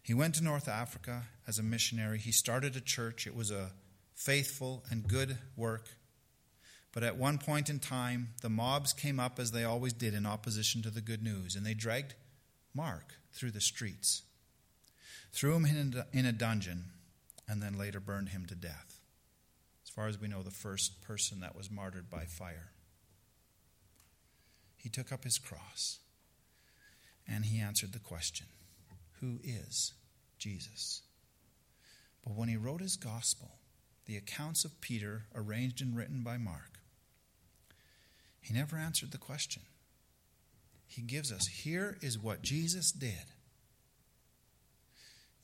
He 0.02 0.14
went 0.14 0.34
to 0.36 0.44
North 0.44 0.68
Africa 0.68 1.24
as 1.46 1.58
a 1.58 1.62
missionary. 1.62 2.18
He 2.18 2.32
started 2.32 2.76
a 2.76 2.80
church. 2.80 3.26
It 3.26 3.34
was 3.34 3.50
a 3.50 3.72
faithful 4.14 4.84
and 4.90 5.06
good 5.06 5.38
work. 5.56 5.88
But 6.94 7.02
at 7.02 7.16
one 7.16 7.38
point 7.38 7.68
in 7.68 7.80
time, 7.80 8.28
the 8.40 8.48
mobs 8.48 8.92
came 8.92 9.18
up 9.18 9.40
as 9.40 9.50
they 9.50 9.64
always 9.64 9.92
did 9.92 10.14
in 10.14 10.24
opposition 10.24 10.80
to 10.82 10.90
the 10.90 11.00
good 11.00 11.24
news, 11.24 11.56
and 11.56 11.66
they 11.66 11.74
dragged 11.74 12.14
Mark 12.72 13.14
through 13.32 13.50
the 13.50 13.60
streets, 13.60 14.22
threw 15.32 15.56
him 15.56 15.66
in 16.12 16.24
a 16.24 16.32
dungeon, 16.32 16.84
and 17.48 17.60
then 17.60 17.76
later 17.76 17.98
burned 17.98 18.28
him 18.28 18.46
to 18.46 18.54
death. 18.54 19.00
As 19.84 19.90
far 19.90 20.06
as 20.06 20.20
we 20.20 20.28
know, 20.28 20.44
the 20.44 20.52
first 20.52 21.02
person 21.02 21.40
that 21.40 21.56
was 21.56 21.68
martyred 21.68 22.08
by 22.08 22.26
fire. 22.26 22.70
He 24.76 24.88
took 24.88 25.10
up 25.10 25.24
his 25.24 25.38
cross 25.38 25.98
and 27.26 27.46
he 27.46 27.58
answered 27.58 27.92
the 27.92 27.98
question 27.98 28.46
Who 29.20 29.40
is 29.42 29.94
Jesus? 30.38 31.02
But 32.22 32.34
when 32.34 32.48
he 32.48 32.56
wrote 32.56 32.80
his 32.80 32.96
gospel, 32.96 33.50
the 34.06 34.16
accounts 34.16 34.64
of 34.64 34.80
Peter, 34.80 35.24
arranged 35.34 35.80
and 35.80 35.96
written 35.96 36.22
by 36.22 36.36
Mark, 36.36 36.80
he 38.44 38.52
never 38.52 38.76
answered 38.76 39.10
the 39.10 39.18
question. 39.18 39.62
He 40.86 41.00
gives 41.00 41.32
us 41.32 41.46
here 41.46 41.96
is 42.02 42.18
what 42.18 42.42
Jesus 42.42 42.92
did. 42.92 43.24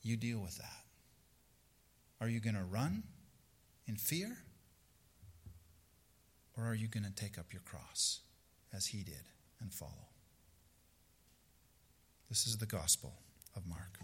You 0.03 0.17
deal 0.17 0.39
with 0.39 0.57
that. 0.59 0.85
Are 2.19 2.29
you 2.29 2.39
going 2.39 2.55
to 2.55 2.63
run 2.63 3.03
in 3.87 3.95
fear? 3.95 4.37
Or 6.55 6.65
are 6.65 6.75
you 6.75 6.87
going 6.87 7.03
to 7.03 7.11
take 7.11 7.39
up 7.39 7.51
your 7.51 7.63
cross 7.63 8.19
as 8.71 8.85
he 8.85 9.03
did 9.03 9.23
and 9.59 9.73
follow? 9.73 10.09
This 12.29 12.45
is 12.45 12.57
the 12.57 12.67
Gospel 12.67 13.13
of 13.55 13.65
Mark. 13.67 13.97